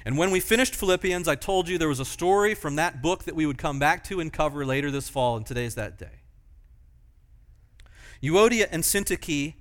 And 0.06 0.16
when 0.16 0.30
we 0.30 0.38
finished 0.38 0.76
Philippians, 0.76 1.26
I 1.26 1.34
told 1.34 1.68
you 1.68 1.78
there 1.78 1.88
was 1.88 1.98
a 1.98 2.04
story 2.04 2.54
from 2.54 2.76
that 2.76 3.02
book 3.02 3.24
that 3.24 3.34
we 3.34 3.44
would 3.44 3.58
come 3.58 3.80
back 3.80 4.04
to 4.04 4.20
and 4.20 4.32
cover 4.32 4.64
later 4.64 4.88
this 4.88 5.08
fall, 5.08 5.36
and 5.36 5.44
today's 5.44 5.74
that 5.74 5.98
day. 5.98 6.20
Euodia 8.22 8.68
and 8.70 8.84
Syntyche 8.84 9.54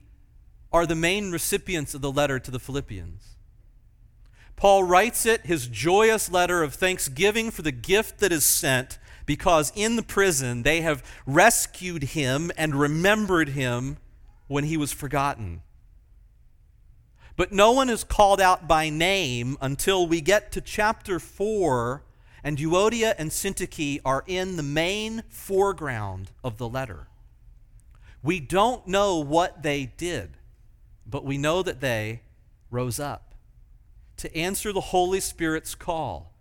are 0.71 0.85
the 0.85 0.93
main 0.93 1.31
recipients 1.31 1.95
of 1.95 2.01
the 2.01 2.11
letter 2.11 2.37
to 2.37 2.51
the 2.51 2.59
Philippians. 2.59 3.37
Paul 4.55 4.83
writes 4.83 5.25
it, 5.25 5.47
his 5.47 5.65
joyous 5.65 6.31
letter 6.31 6.61
of 6.61 6.75
thanksgiving 6.75 7.49
for 7.49 7.63
the 7.63 7.71
gift 7.71 8.19
that 8.19 8.31
is 8.31 8.45
sent, 8.45 8.99
because 9.25 9.73
in 9.75 9.95
the 9.95 10.03
prison 10.03 10.61
they 10.61 10.81
have 10.81 11.01
rescued 11.25 12.03
him 12.03 12.51
and 12.55 12.75
remembered 12.75 13.49
him 13.49 13.97
when 14.45 14.65
he 14.65 14.77
was 14.77 14.91
forgotten. 14.91 15.63
But 17.35 17.51
no 17.51 17.71
one 17.71 17.89
is 17.89 18.03
called 18.03 18.39
out 18.39 18.67
by 18.67 18.89
name 18.89 19.57
until 19.59 20.07
we 20.07 20.21
get 20.21 20.51
to 20.53 20.61
chapter 20.61 21.19
4, 21.19 22.03
and 22.43 22.57
Euodia 22.57 23.13
and 23.17 23.29
Syntyche 23.29 23.99
are 24.05 24.23
in 24.25 24.55
the 24.55 24.63
main 24.63 25.23
foreground 25.29 26.31
of 26.43 26.57
the 26.57 26.69
letter. 26.69 27.07
We 28.23 28.39
don't 28.39 28.87
know 28.87 29.19
what 29.19 29.63
they 29.63 29.85
did, 29.85 30.37
but 31.05 31.25
we 31.25 31.37
know 31.37 31.61
that 31.61 31.81
they 31.81 32.21
rose 32.71 32.99
up 32.99 33.35
to 34.17 34.35
answer 34.35 34.71
the 34.71 34.81
Holy 34.81 35.19
Spirit's 35.19 35.75
call. 35.75 36.31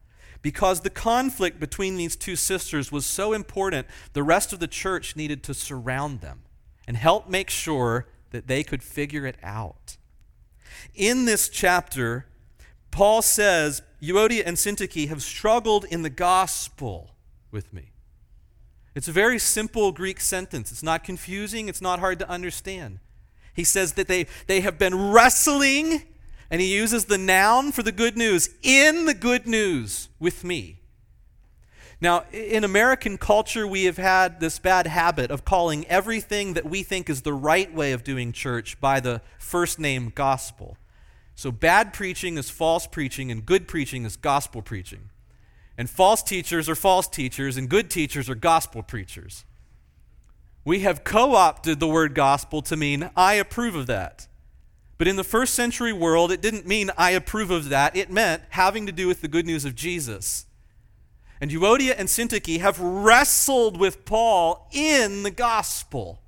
Because 0.43 0.81
the 0.81 0.91
conflict 0.91 1.59
between 1.59 1.97
these 1.97 2.17
two 2.17 2.37
sisters 2.37 2.93
was 2.93 3.07
so 3.07 3.33
important, 3.33 3.87
the 4.13 4.23
rest 4.23 4.53
of 4.53 4.61
the 4.61 4.69
church 4.69 5.17
needed 5.17 5.43
to 5.43 5.55
surround 5.55 6.21
them 6.21 6.43
and 6.87 6.97
help 6.97 7.29
make 7.29 7.51
sure 7.51 8.07
that 8.31 8.47
they 8.47 8.63
could 8.63 8.83
figure 8.83 9.27
it 9.27 9.37
out. 9.43 9.97
In 10.95 11.25
this 11.25 11.49
chapter, 11.49 12.27
Paul 12.91 13.23
says 13.23 13.83
Euodia 14.03 14.43
and 14.47 14.57
Syntyche 14.57 15.09
have 15.09 15.23
struggled 15.23 15.85
in 15.85 16.03
the 16.03 16.11
gospel 16.11 17.11
with 17.51 17.73
me. 17.73 17.91
It's 18.95 19.09
a 19.09 19.13
very 19.13 19.39
simple 19.39 19.91
Greek 19.91 20.21
sentence. 20.21 20.71
It's 20.71 20.83
not 20.83 21.03
confusing, 21.03 21.69
it's 21.69 21.81
not 21.81 21.99
hard 21.99 22.19
to 22.21 22.29
understand. 22.29 23.01
He 23.53 23.65
says 23.65 23.95
that 23.95 24.09
they, 24.09 24.27
they 24.47 24.61
have 24.61 24.79
been 24.79 25.13
wrestling 25.13 26.03
and 26.51 26.61
he 26.61 26.75
uses 26.75 27.07
the 27.07 27.19
noun 27.19 27.73
for 27.73 27.83
the 27.83 27.93
good 27.93 28.17
news 28.17 28.51
in 28.63 29.07
the 29.07 29.15
good 29.15 29.47
news 29.47 30.09
with 30.21 30.45
me. 30.45 30.81
Now, 32.01 32.25
in 32.33 32.65
American 32.65 33.19
culture, 33.19 33.67
we 33.67 33.85
have 33.85 33.97
had 33.97 34.41
this 34.41 34.59
bad 34.59 34.87
habit 34.87 35.31
of 35.31 35.45
calling 35.45 35.87
everything 35.87 36.55
that 36.55 36.67
we 36.67 36.83
think 36.83 37.09
is 37.09 37.23
the 37.23 37.33
right 37.33 37.73
way 37.73 37.93
of 37.93 38.05
doing 38.05 38.33
church 38.33 38.81
by 38.81 39.01
the 39.01 39.21
first 39.39 39.79
name 39.79 40.13
gospel. 40.15 40.77
So, 41.35 41.51
bad 41.51 41.93
preaching 41.93 42.37
is 42.37 42.51
false 42.51 42.87
preaching, 42.87 43.31
and 43.31 43.45
good 43.45 43.67
preaching 43.67 44.05
is 44.05 44.17
gospel 44.17 44.63
preaching. 44.63 45.11
And 45.77 45.91
false 45.91 46.23
teachers 46.23 46.69
are 46.69 46.77
false 46.77 47.09
teachers, 47.09 47.57
and 47.57 47.69
good 47.69 47.91
teachers 47.91 48.29
are 48.29 48.35
gospel 48.35 48.83
preachers. 48.83 49.45
We 50.65 50.81
have 50.81 51.05
co 51.05 51.35
opted 51.35 51.81
the 51.81 51.89
word 51.89 52.15
gospel 52.15 52.63
to 52.63 52.77
mean, 52.77 53.11
I 53.17 53.35
approve 53.35 53.75
of 53.75 53.87
that. 53.87 54.29
But 54.97 55.09
in 55.09 55.17
the 55.17 55.25
first 55.25 55.55
century 55.55 55.93
world, 55.93 56.31
it 56.31 56.41
didn't 56.41 56.67
mean, 56.67 56.91
I 56.97 57.11
approve 57.11 57.51
of 57.51 57.69
that. 57.69 57.97
It 57.97 58.11
meant 58.11 58.43
having 58.51 58.87
to 58.87 58.93
do 58.93 59.09
with 59.09 59.21
the 59.21 59.29
good 59.29 59.45
news 59.45 59.65
of 59.65 59.75
Jesus. 59.75 60.47
And 61.45 61.53
Euodia 61.53 61.95
and 61.99 62.09
Syntyche 62.09 62.59
have 62.61 62.81
wrestled 62.81 63.79
with 63.79 64.07
Paul 64.07 64.67
in 64.73 65.25
the 65.25 65.31
gospel. 65.31 66.23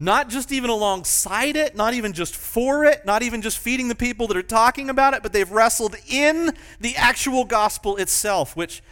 Not 0.00 0.30
just 0.30 0.50
even 0.50 0.70
alongside 0.70 1.56
it, 1.56 1.76
not 1.76 1.92
even 1.92 2.14
just 2.14 2.34
for 2.34 2.86
it, 2.86 3.04
not 3.04 3.22
even 3.22 3.42
just 3.42 3.58
feeding 3.58 3.88
the 3.88 3.94
people 3.94 4.26
that 4.28 4.36
are 4.38 4.42
talking 4.42 4.88
about 4.88 5.12
it, 5.12 5.22
but 5.22 5.34
they've 5.34 5.50
wrestled 5.52 5.94
in 6.08 6.56
the 6.80 6.96
actual 6.96 7.44
gospel 7.44 7.98
itself, 7.98 8.56
which 8.56 8.82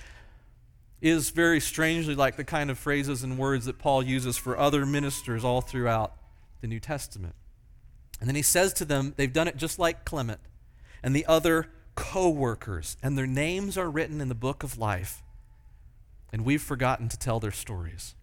is 1.01 1.31
very 1.31 1.61
strangely 1.61 2.15
like 2.15 2.37
the 2.37 2.45
kind 2.45 2.71
of 2.71 2.79
phrases 2.79 3.23
and 3.23 3.39
words 3.39 3.65
that 3.65 3.79
Paul 3.79 4.03
uses 4.03 4.37
for 4.37 4.59
other 4.59 4.85
ministers 4.85 5.43
all 5.43 5.63
throughout 5.63 6.13
the 6.61 6.67
New 6.67 6.79
Testament. 6.79 7.37
And 8.21 8.29
then 8.29 8.37
he 8.37 8.43
says 8.43 8.75
to 8.75 8.85
them, 8.85 9.15
they've 9.17 9.33
done 9.33 9.49
it 9.49 9.57
just 9.57 9.79
like 9.79 10.05
Clement 10.05 10.41
and 11.03 11.17
the 11.17 11.25
other 11.25 11.69
co 12.01 12.31
workers, 12.31 12.97
and 13.03 13.17
their 13.17 13.27
names 13.27 13.77
are 13.77 13.91
written 13.91 14.23
in 14.23 14.31
the 14.31 14.35
book 14.35 14.63
of 14.63 14.79
life, 14.79 15.23
and 16.33 16.47
we've 16.47 16.63
forgotten 16.63 17.11
to 17.11 17.19
tell 17.19 17.39
their 17.39 17.53
stories. 17.53 18.15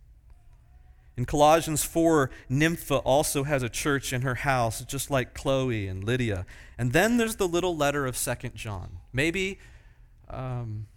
In 1.16 1.26
Colossians 1.26 1.84
4, 1.84 2.32
Nympha 2.50 2.98
also 2.98 3.44
has 3.44 3.62
a 3.62 3.70
church 3.70 4.14
in 4.14 4.24
her 4.24 4.36
house, 4.36 4.84
just 4.84 5.12
like 5.12 5.36
Chloe 5.36 5.88
and 5.88 6.04
Lydia. 6.04 6.46
And 6.78 6.92
then 6.92 7.18
there's 7.18 7.36
the 7.36 7.48
little 7.48 7.78
letter 7.78 8.06
of 8.06 8.18
Second 8.18 8.56
John. 8.56 8.98
Maybe 9.14 9.60
um, 10.30 10.88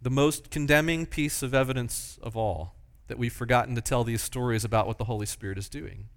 the 0.00 0.10
most 0.10 0.50
condemning 0.50 1.06
piece 1.06 1.42
of 1.42 1.54
evidence 1.54 2.18
of 2.22 2.36
all 2.36 2.74
that 3.08 3.18
we've 3.18 3.32
forgotten 3.32 3.74
to 3.74 3.80
tell 3.80 4.04
these 4.04 4.22
stories 4.22 4.64
about 4.64 4.86
what 4.86 4.98
the 4.98 5.04
Holy 5.04 5.26
Spirit 5.26 5.58
is 5.58 5.68
doing. 5.68 6.08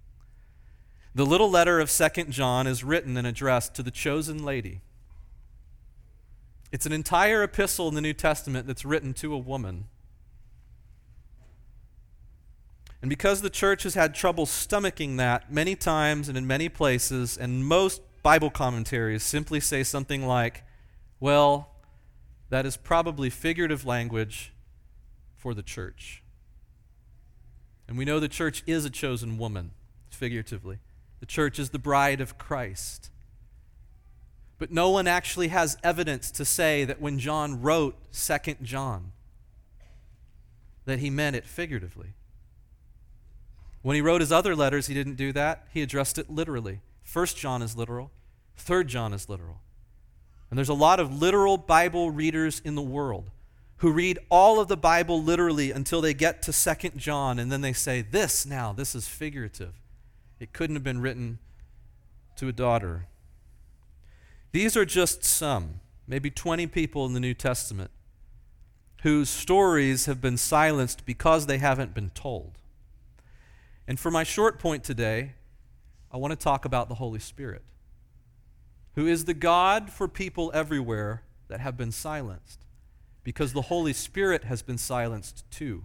The 1.14 1.26
little 1.26 1.50
letter 1.50 1.80
of 1.80 1.90
Second 1.90 2.30
John 2.30 2.66
is 2.66 2.84
written 2.84 3.16
and 3.16 3.26
addressed 3.26 3.74
to 3.74 3.82
the 3.82 3.90
chosen 3.90 4.44
lady. 4.44 4.82
It's 6.70 6.86
an 6.86 6.92
entire 6.92 7.42
epistle 7.42 7.88
in 7.88 7.94
the 7.94 8.00
New 8.00 8.12
Testament 8.12 8.66
that's 8.66 8.84
written 8.84 9.14
to 9.14 9.32
a 9.32 9.38
woman 9.38 9.86
and 13.00 13.08
because 13.08 13.42
the 13.42 13.50
church 13.50 13.84
has 13.84 13.94
had 13.94 14.14
trouble 14.14 14.44
stomaching 14.46 15.16
that 15.18 15.52
many 15.52 15.76
times 15.76 16.28
and 16.28 16.36
in 16.36 16.46
many 16.46 16.68
places, 16.68 17.36
and 17.36 17.64
most 17.64 18.02
Bible 18.22 18.50
commentaries 18.50 19.22
simply 19.22 19.60
say 19.60 19.84
something 19.84 20.26
like, 20.26 20.64
well, 21.20 21.70
that 22.50 22.66
is 22.66 22.76
probably 22.76 23.30
figurative 23.30 23.84
language 23.84 24.52
for 25.36 25.54
the 25.54 25.62
church. 25.62 26.24
And 27.86 27.96
we 27.96 28.04
know 28.04 28.18
the 28.18 28.28
church 28.28 28.64
is 28.66 28.84
a 28.84 28.90
chosen 28.90 29.38
woman, 29.38 29.70
figuratively. 30.10 30.78
The 31.20 31.26
church 31.26 31.58
is 31.58 31.70
the 31.70 31.78
bride 31.78 32.20
of 32.20 32.36
Christ. 32.36 33.10
But 34.58 34.72
no 34.72 34.90
one 34.90 35.06
actually 35.06 35.48
has 35.48 35.76
evidence 35.84 36.30
to 36.32 36.44
say 36.44 36.84
that 36.84 37.00
when 37.00 37.18
John 37.18 37.62
wrote 37.62 37.96
2 38.12 38.56
John, 38.62 39.12
that 40.84 40.98
he 40.98 41.10
meant 41.10 41.36
it 41.36 41.44
figuratively. 41.44 42.14
When 43.82 43.94
he 43.94 44.00
wrote 44.00 44.20
his 44.20 44.32
other 44.32 44.56
letters, 44.56 44.88
he 44.88 44.94
didn't 44.94 45.14
do 45.14 45.32
that. 45.32 45.68
He 45.72 45.82
addressed 45.82 46.18
it 46.18 46.28
literally. 46.28 46.80
First 47.02 47.36
John 47.36 47.62
is 47.62 47.76
literal, 47.76 48.10
third 48.56 48.88
John 48.88 49.12
is 49.12 49.28
literal. 49.28 49.60
And 50.50 50.58
there's 50.58 50.68
a 50.68 50.74
lot 50.74 50.98
of 50.98 51.20
literal 51.20 51.56
Bible 51.56 52.10
readers 52.10 52.60
in 52.64 52.74
the 52.74 52.82
world 52.82 53.30
who 53.78 53.92
read 53.92 54.18
all 54.28 54.60
of 54.60 54.68
the 54.68 54.76
Bible 54.76 55.22
literally 55.22 55.70
until 55.70 56.00
they 56.00 56.14
get 56.14 56.42
to 56.42 56.52
Second 56.52 56.98
John, 56.98 57.38
and 57.38 57.52
then 57.52 57.60
they 57.60 57.72
say, 57.72 58.02
This 58.02 58.44
now, 58.44 58.72
this 58.72 58.94
is 58.94 59.06
figurative. 59.06 59.74
It 60.40 60.52
couldn't 60.52 60.76
have 60.76 60.84
been 60.84 61.00
written 61.00 61.38
to 62.36 62.48
a 62.48 62.52
daughter. 62.52 63.06
These 64.52 64.76
are 64.76 64.84
just 64.84 65.24
some, 65.24 65.80
maybe 66.06 66.30
20 66.30 66.66
people 66.68 67.04
in 67.06 67.12
the 67.12 67.20
New 67.20 67.34
Testament, 67.34 67.90
whose 69.02 69.28
stories 69.28 70.06
have 70.06 70.20
been 70.20 70.36
silenced 70.36 71.04
because 71.04 71.46
they 71.46 71.58
haven't 71.58 71.94
been 71.94 72.10
told. 72.10 72.58
And 73.86 74.00
for 74.00 74.10
my 74.10 74.24
short 74.24 74.58
point 74.58 74.84
today, 74.84 75.32
I 76.10 76.16
want 76.16 76.32
to 76.32 76.36
talk 76.36 76.64
about 76.64 76.88
the 76.88 76.96
Holy 76.96 77.20
Spirit, 77.20 77.62
who 78.94 79.06
is 79.06 79.26
the 79.26 79.34
God 79.34 79.90
for 79.90 80.08
people 80.08 80.50
everywhere 80.54 81.22
that 81.48 81.60
have 81.60 81.76
been 81.76 81.92
silenced, 81.92 82.64
because 83.24 83.52
the 83.52 83.62
Holy 83.62 83.92
Spirit 83.92 84.44
has 84.44 84.62
been 84.62 84.78
silenced 84.78 85.44
too. 85.50 85.84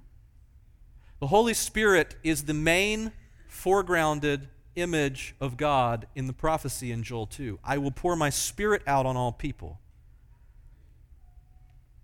The 1.19 1.27
Holy 1.27 1.53
Spirit 1.53 2.15
is 2.23 2.43
the 2.43 2.53
main 2.53 3.11
foregrounded 3.49 4.47
image 4.75 5.35
of 5.39 5.57
God 5.57 6.07
in 6.15 6.27
the 6.27 6.33
prophecy 6.33 6.91
in 6.91 7.03
Joel 7.03 7.27
2. 7.27 7.59
I 7.63 7.77
will 7.77 7.91
pour 7.91 8.15
my 8.15 8.29
Spirit 8.29 8.81
out 8.87 9.05
on 9.05 9.15
all 9.17 9.31
people. 9.31 9.79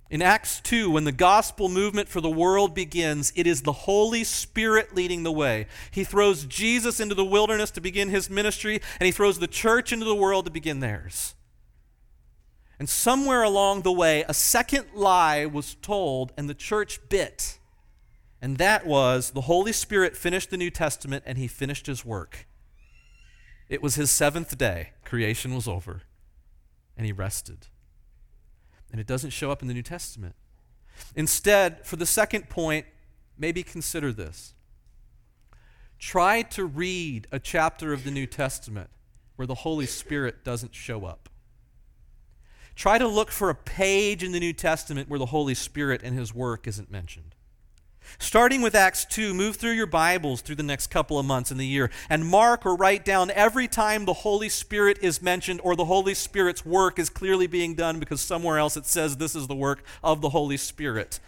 In 0.10 0.24
Acts 0.24 0.60
2, 0.62 0.90
when 0.90 1.04
the 1.04 1.12
gospel 1.12 1.70
movement 1.70 2.10
for 2.10 2.20
the 2.20 2.32
world 2.32 2.74
begins, 2.74 3.32
it 3.36 3.46
is 3.46 3.62
the 3.62 3.72
Holy 3.72 4.24
Spirit 4.24 4.96
leading 4.96 5.22
the 5.22 5.32
way. 5.32 5.68
He 5.92 6.04
throws 6.04 6.46
Jesus 6.46 7.00
into 7.00 7.14
the 7.14 7.26
wilderness 7.26 7.70
to 7.72 7.82
begin 7.82 8.10
his 8.10 8.28
ministry, 8.28 8.82
and 9.00 9.06
he 9.06 9.12
throws 9.12 9.38
the 9.38 9.48
church 9.48 9.94
into 9.94 10.06
the 10.06 10.16
world 10.16 10.46
to 10.46 10.52
begin 10.52 10.80
theirs. 10.80 11.36
And 12.80 12.90
somewhere 12.90 13.44
along 13.44 13.84
the 13.84 13.92
way, 13.92 14.26
a 14.28 14.34
second 14.34 14.88
lie 14.96 15.46
was 15.46 15.76
told, 15.76 16.34
and 16.36 16.50
the 16.50 16.56
church 16.56 17.00
bit. 17.10 17.60
And 18.42 18.58
that 18.58 18.88
was 18.88 19.32
the 19.32 19.42
Holy 19.42 19.74
Spirit 19.74 20.18
finished 20.18 20.50
the 20.50 20.58
New 20.58 20.72
Testament, 20.72 21.24
and 21.28 21.38
he 21.38 21.48
finished 21.48 21.86
his 21.86 22.04
work. 22.04 22.48
It 23.70 23.82
was 23.82 23.96
his 23.96 24.12
seventh 24.12 24.58
day. 24.58 24.92
Creation 25.06 25.56
was 25.56 25.68
over, 25.68 26.02
and 26.98 27.06
he 27.06 27.12
rested 27.12 27.68
and 28.92 29.00
it 29.00 29.08
doesn't 29.08 29.32
show 29.32 29.52
up 29.52 29.62
in 29.62 29.68
the 29.68 29.74
New 29.74 29.84
Testament. 29.84 30.36
Instead, 31.16 31.86
for 31.86 31.96
the 31.96 32.06
second 32.06 32.50
point, 32.50 32.86
maybe 33.38 33.64
consider 33.64 34.12
this. 34.12 34.54
Try 35.98 36.42
to 36.44 36.66
read 36.66 37.28
a 37.32 37.40
chapter 37.40 37.94
of 37.94 38.04
the 38.04 38.12
New 38.12 38.26
Testament 38.26 38.90
where 39.36 39.46
the 39.46 39.56
Holy 39.56 39.86
Spirit 39.86 40.44
doesn't 40.44 40.74
show 40.74 41.06
up. 41.06 41.30
Try 42.76 42.98
to 42.98 43.08
look 43.08 43.32
for 43.32 43.50
a 43.50 43.56
page 43.56 44.24
in 44.24 44.32
the 44.32 44.40
New 44.40 44.54
Testament 44.54 45.10
where 45.10 45.20
the 45.20 45.28
Holy 45.28 45.54
Spirit 45.54 46.02
and 46.04 46.18
his 46.18 46.34
work 46.34 46.68
isn't 46.68 46.90
mentioned. 46.90 47.36
Starting 48.18 48.62
with 48.62 48.76
Acts 48.76 49.06
2, 49.06 49.34
move 49.34 49.56
through 49.56 49.72
your 49.72 49.86
Bibles 49.86 50.42
through 50.42 50.56
the 50.56 50.64
next 50.64 50.88
couple 50.88 51.18
of 51.18 51.26
months 51.26 51.52
in 51.52 51.58
the 51.58 51.66
year 51.66 51.90
and 52.10 52.26
mark 52.26 52.66
or 52.66 52.76
write 52.76 53.06
down 53.06 53.32
every 53.32 53.68
time 53.68 54.06
the 54.06 54.14
Holy 54.14 54.50
Spirit 54.50 54.98
is 55.02 55.22
mentioned 55.22 55.62
or 55.64 55.76
the 55.76 55.86
Holy 55.86 56.14
Spirit's 56.14 56.66
work 56.66 57.00
is 57.00 57.10
clearly 57.10 57.48
being 57.48 57.76
done 57.76 58.00
because 58.00 58.22
somewhere 58.22 58.58
else 58.58 58.76
it 58.76 58.86
says 58.86 59.18
this 59.18 59.36
is 59.36 59.48
the 59.48 59.56
work 59.56 59.84
of 60.04 60.22
the 60.22 60.30
Holy 60.30 60.58
Spirit. 60.58 61.20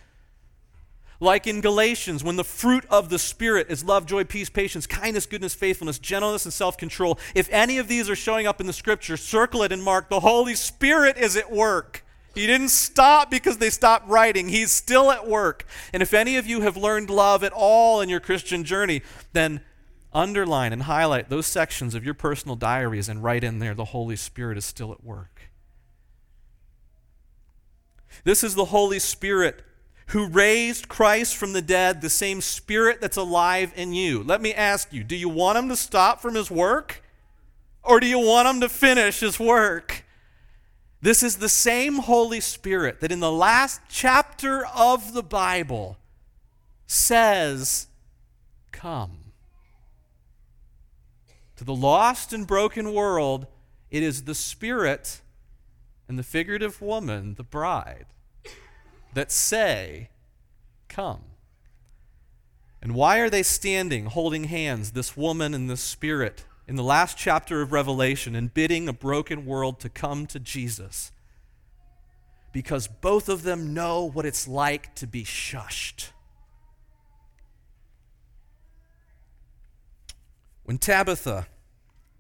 Like 1.22 1.46
in 1.46 1.62
Galatians, 1.62 2.24
when 2.24 2.36
the 2.36 2.44
fruit 2.44 2.84
of 2.90 3.10
the 3.10 3.20
Spirit 3.20 3.68
is 3.70 3.84
love, 3.84 4.08
joy, 4.08 4.24
peace, 4.24 4.50
patience, 4.50 4.88
kindness, 4.88 5.28
goodness, 5.28 5.54
faithfulness, 5.54 6.00
gentleness, 6.00 6.46
and 6.46 6.54
self 6.54 6.78
control, 6.78 7.20
if 7.36 7.48
any 7.52 7.78
of 7.78 7.88
these 7.88 8.10
are 8.10 8.16
showing 8.16 8.48
up 8.48 8.60
in 8.60 8.66
the 8.66 8.74
scripture, 8.74 9.16
circle 9.18 9.62
it 9.62 9.72
and 9.72 9.84
mark 9.84 10.10
the 10.10 10.22
Holy 10.22 10.56
Spirit 10.56 11.18
is 11.18 11.38
at 11.38 11.52
work. 11.52 12.04
He 12.34 12.48
didn't 12.48 12.70
stop 12.70 13.30
because 13.30 13.58
they 13.58 13.70
stopped 13.70 14.08
writing. 14.08 14.50
He's 14.50 14.72
still 14.72 15.12
at 15.12 15.28
work. 15.28 15.66
And 15.94 16.02
if 16.02 16.14
any 16.14 16.38
of 16.38 16.48
you 16.48 16.62
have 16.62 16.78
learned 16.78 17.10
love 17.10 17.44
at 17.44 17.52
all 17.54 18.00
in 18.02 18.10
your 18.10 18.22
Christian 18.22 18.64
journey, 18.64 19.02
then 19.34 19.62
underline 20.14 20.74
and 20.74 20.84
highlight 20.84 21.30
those 21.30 21.48
sections 21.48 21.96
of 21.96 22.06
your 22.06 22.14
personal 22.14 22.56
diaries 22.56 23.10
and 23.10 23.24
write 23.24 23.44
in 23.44 23.60
there 23.60 23.74
the 23.74 23.86
Holy 23.86 24.16
Spirit 24.16 24.58
is 24.58 24.66
still 24.66 24.92
at 24.92 25.04
work. 25.04 25.52
This 28.24 28.44
is 28.44 28.56
the 28.56 28.66
Holy 28.66 29.00
Spirit 29.00 29.64
who 30.08 30.28
raised 30.28 30.90
Christ 30.90 31.38
from 31.38 31.54
the 31.54 31.62
dead, 31.62 32.02
the 32.02 32.10
same 32.10 32.42
Spirit 32.42 33.00
that's 33.00 33.18
alive 33.18 33.72
in 33.76 33.94
you. 33.94 34.24
Let 34.24 34.42
me 34.42 34.54
ask 34.54 34.92
you 34.92 35.04
do 35.04 35.16
you 35.16 35.30
want 35.30 35.58
him 35.58 35.70
to 35.70 35.76
stop 35.76 36.22
from 36.22 36.36
his 36.36 36.52
work? 36.52 37.04
Or 37.84 38.00
do 38.00 38.06
you 38.06 38.20
want 38.20 38.48
him 38.48 38.62
to 38.62 38.70
finish 38.70 39.22
his 39.22 39.40
work? 39.40 40.06
This 41.02 41.24
is 41.24 41.38
the 41.38 41.50
same 41.50 41.96
Holy 41.96 42.40
Spirit 42.40 43.00
that 43.00 43.12
in 43.12 43.22
the 43.22 43.32
last 43.32 43.82
chapter 43.90 44.66
of 44.68 45.14
the 45.14 45.24
Bible 45.24 45.98
says, 46.86 47.88
Come. 48.72 49.18
To 51.56 51.64
the 51.64 51.74
lost 51.74 52.34
and 52.34 52.46
broken 52.46 52.94
world, 52.94 53.48
it 53.90 54.04
is 54.04 54.24
the 54.24 54.36
Spirit 54.36 55.22
and 56.08 56.20
the 56.20 56.24
figurative 56.24 56.82
woman, 56.82 57.34
the 57.34 57.44
bride, 57.44 58.08
that 59.14 59.32
say, 59.32 60.10
Come. 60.88 61.22
And 62.80 62.94
why 62.94 63.20
are 63.20 63.30
they 63.30 63.44
standing, 63.44 64.06
holding 64.06 64.46
hands, 64.46 64.92
this 64.92 65.18
woman 65.18 65.54
and 65.54 65.70
this 65.70 65.82
Spirit? 65.82 66.46
In 66.68 66.76
the 66.76 66.84
last 66.84 67.18
chapter 67.18 67.62
of 67.62 67.72
Revelation 67.72 68.36
and 68.36 68.54
bidding 68.54 68.88
a 68.88 68.94
broken 68.94 69.46
world 69.46 69.80
to 69.82 69.90
come 69.90 70.26
to 70.28 70.40
Jesus. 70.40 71.12
because 72.52 72.88
both 72.88 73.30
of 73.30 73.44
them 73.44 73.74
know 73.74 74.04
what 74.04 74.26
it's 74.26 74.48
like 74.48 74.94
to 74.96 75.08
be 75.08 75.24
shushed. 75.24 76.10
When 80.64 80.78
Tabitha 80.78 81.48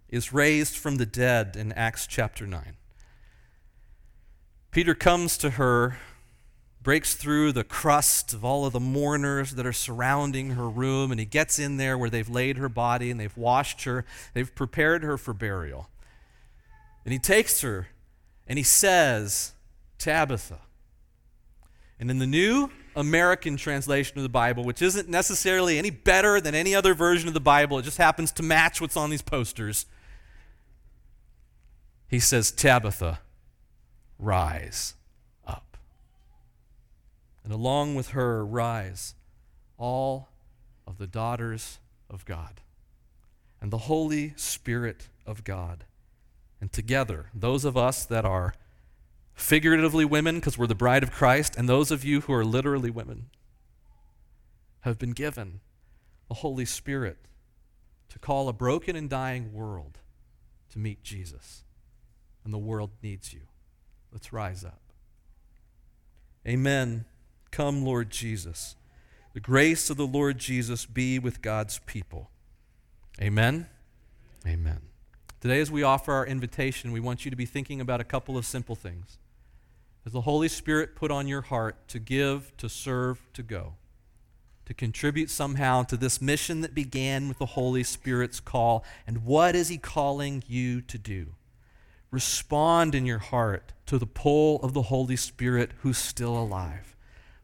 is 0.09 0.33
raised 0.33 0.75
from 0.75 0.97
the 0.97 1.05
dead 1.05 1.55
in 1.55 1.71
Acts 1.73 2.07
chapter 2.07 2.45
9, 2.47 2.75
Peter 4.71 4.95
comes 4.95 5.37
to 5.37 5.51
her, 5.51 5.97
breaks 6.83 7.13
through 7.13 7.51
the 7.51 7.63
crust 7.63 8.33
of 8.33 8.43
all 8.43 8.65
of 8.65 8.73
the 8.73 8.79
mourners 8.79 9.51
that 9.51 9.65
are 9.65 9.73
surrounding 9.73 10.51
her 10.51 10.69
room, 10.69 11.11
and 11.11 11.19
he 11.19 11.25
gets 11.25 11.59
in 11.59 11.77
there 11.77 11.97
where 11.97 12.09
they've 12.09 12.29
laid 12.29 12.57
her 12.57 12.69
body 12.69 13.11
and 13.11 13.19
they've 13.19 13.37
washed 13.37 13.83
her, 13.83 14.05
they've 14.33 14.53
prepared 14.55 15.03
her 15.03 15.17
for 15.17 15.33
burial. 15.33 15.89
And 17.05 17.13
he 17.13 17.19
takes 17.19 17.61
her 17.61 17.87
and 18.47 18.57
he 18.57 18.63
says, 18.63 19.53
Tabitha. 19.97 20.59
And 21.99 22.09
in 22.09 22.17
the 22.17 22.27
New 22.27 22.71
American 22.95 23.57
translation 23.57 24.17
of 24.17 24.23
the 24.23 24.29
Bible, 24.29 24.63
which 24.63 24.81
isn't 24.81 25.07
necessarily 25.07 25.77
any 25.77 25.91
better 25.91 26.41
than 26.41 26.55
any 26.55 26.73
other 26.73 26.93
version 26.95 27.27
of 27.27 27.33
the 27.33 27.39
Bible, 27.39 27.77
it 27.77 27.83
just 27.83 27.97
happens 27.97 28.31
to 28.33 28.43
match 28.43 28.81
what's 28.81 28.97
on 28.97 29.11
these 29.11 29.21
posters. 29.21 29.85
He 32.07 32.19
says, 32.19 32.51
Tabitha, 32.51 33.19
rise. 34.17 34.95
And 37.43 37.51
along 37.51 37.95
with 37.95 38.09
her 38.09 38.45
rise 38.45 39.15
all 39.77 40.29
of 40.85 40.97
the 40.97 41.07
daughters 41.07 41.79
of 42.09 42.25
God 42.25 42.61
and 43.59 43.71
the 43.71 43.77
Holy 43.79 44.33
Spirit 44.35 45.09
of 45.25 45.43
God. 45.43 45.85
And 46.59 46.71
together, 46.71 47.27
those 47.33 47.65
of 47.65 47.77
us 47.77 48.05
that 48.05 48.25
are 48.25 48.53
figuratively 49.33 50.05
women 50.05 50.35
because 50.35 50.57
we're 50.57 50.67
the 50.67 50.75
bride 50.75 51.03
of 51.03 51.11
Christ, 51.11 51.55
and 51.55 51.67
those 51.67 51.91
of 51.91 52.03
you 52.03 52.21
who 52.21 52.33
are 52.33 52.45
literally 52.45 52.89
women 52.89 53.29
have 54.81 54.99
been 54.99 55.11
given 55.11 55.61
the 56.27 56.35
Holy 56.35 56.65
Spirit 56.65 57.17
to 58.09 58.19
call 58.19 58.49
a 58.49 58.53
broken 58.53 58.95
and 58.95 59.09
dying 59.09 59.53
world 59.53 59.99
to 60.71 60.79
meet 60.79 61.03
Jesus. 61.03 61.63
And 62.43 62.53
the 62.53 62.57
world 62.57 62.91
needs 63.01 63.33
you. 63.33 63.41
Let's 64.11 64.33
rise 64.33 64.65
up. 64.65 64.81
Amen. 66.47 67.05
Come, 67.51 67.83
Lord 67.83 68.09
Jesus. 68.09 68.75
The 69.33 69.39
grace 69.39 69.89
of 69.89 69.97
the 69.97 70.07
Lord 70.07 70.37
Jesus 70.37 70.85
be 70.85 71.19
with 71.19 71.41
God's 71.41 71.79
people. 71.85 72.29
Amen. 73.21 73.67
Amen. 74.47 74.79
Today, 75.41 75.59
as 75.59 75.71
we 75.71 75.83
offer 75.83 76.13
our 76.13 76.25
invitation, 76.25 76.91
we 76.91 76.99
want 76.99 77.25
you 77.25 77.31
to 77.31 77.37
be 77.37 77.45
thinking 77.45 77.81
about 77.81 77.99
a 78.01 78.05
couple 78.05 78.37
of 78.37 78.45
simple 78.45 78.75
things. 78.75 79.17
As 80.05 80.13
the 80.13 80.21
Holy 80.21 80.47
Spirit 80.47 80.95
put 80.95 81.11
on 81.11 81.27
your 81.27 81.41
heart 81.41 81.87
to 81.89 81.99
give, 81.99 82.55
to 82.57 82.69
serve, 82.69 83.21
to 83.33 83.43
go, 83.43 83.73
to 84.65 84.73
contribute 84.73 85.29
somehow 85.29 85.83
to 85.83 85.97
this 85.97 86.21
mission 86.21 86.61
that 86.61 86.73
began 86.73 87.27
with 87.27 87.37
the 87.37 87.45
Holy 87.47 87.83
Spirit's 87.83 88.39
call, 88.39 88.83
and 89.05 89.25
what 89.25 89.55
is 89.55 89.67
He 89.67 89.77
calling 89.77 90.43
you 90.47 90.81
to 90.81 90.97
do? 90.97 91.35
Respond 92.11 92.95
in 92.95 93.05
your 93.05 93.19
heart 93.19 93.73
to 93.87 93.97
the 93.97 94.05
pull 94.05 94.61
of 94.61 94.73
the 94.73 94.83
Holy 94.83 95.15
Spirit 95.15 95.71
who's 95.79 95.97
still 95.97 96.37
alive. 96.37 96.95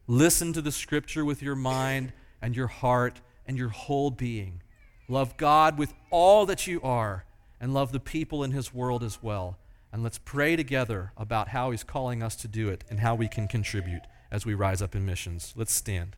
Listen 0.08 0.52
to 0.54 0.60
the 0.60 0.72
Scripture 0.72 1.24
with 1.24 1.40
your 1.42 1.54
mind 1.54 2.12
and 2.42 2.56
your 2.56 2.66
heart 2.66 3.20
and 3.46 3.56
your 3.56 3.68
whole 3.68 4.10
being. 4.10 4.62
Love 5.06 5.36
God 5.36 5.78
with 5.78 5.94
all 6.10 6.44
that 6.46 6.66
you 6.66 6.82
are, 6.82 7.24
and 7.60 7.72
love 7.72 7.92
the 7.92 8.00
people 8.00 8.42
in 8.42 8.50
His 8.50 8.74
world 8.74 9.04
as 9.04 9.22
well 9.22 9.58
and 9.92 10.02
let's 10.02 10.18
pray 10.18 10.56
together 10.56 11.12
about 11.16 11.48
how 11.48 11.70
He's 11.70 11.84
calling 11.84 12.22
us 12.22 12.36
to 12.36 12.48
do 12.48 12.68
it 12.68 12.84
and 12.90 13.00
how 13.00 13.14
we 13.14 13.28
can 13.28 13.48
contribute 13.48 14.02
as 14.30 14.44
we 14.44 14.54
rise 14.54 14.82
up 14.82 14.94
in 14.94 15.06
missions. 15.06 15.54
Let's 15.56 15.72
stand. 15.72 16.16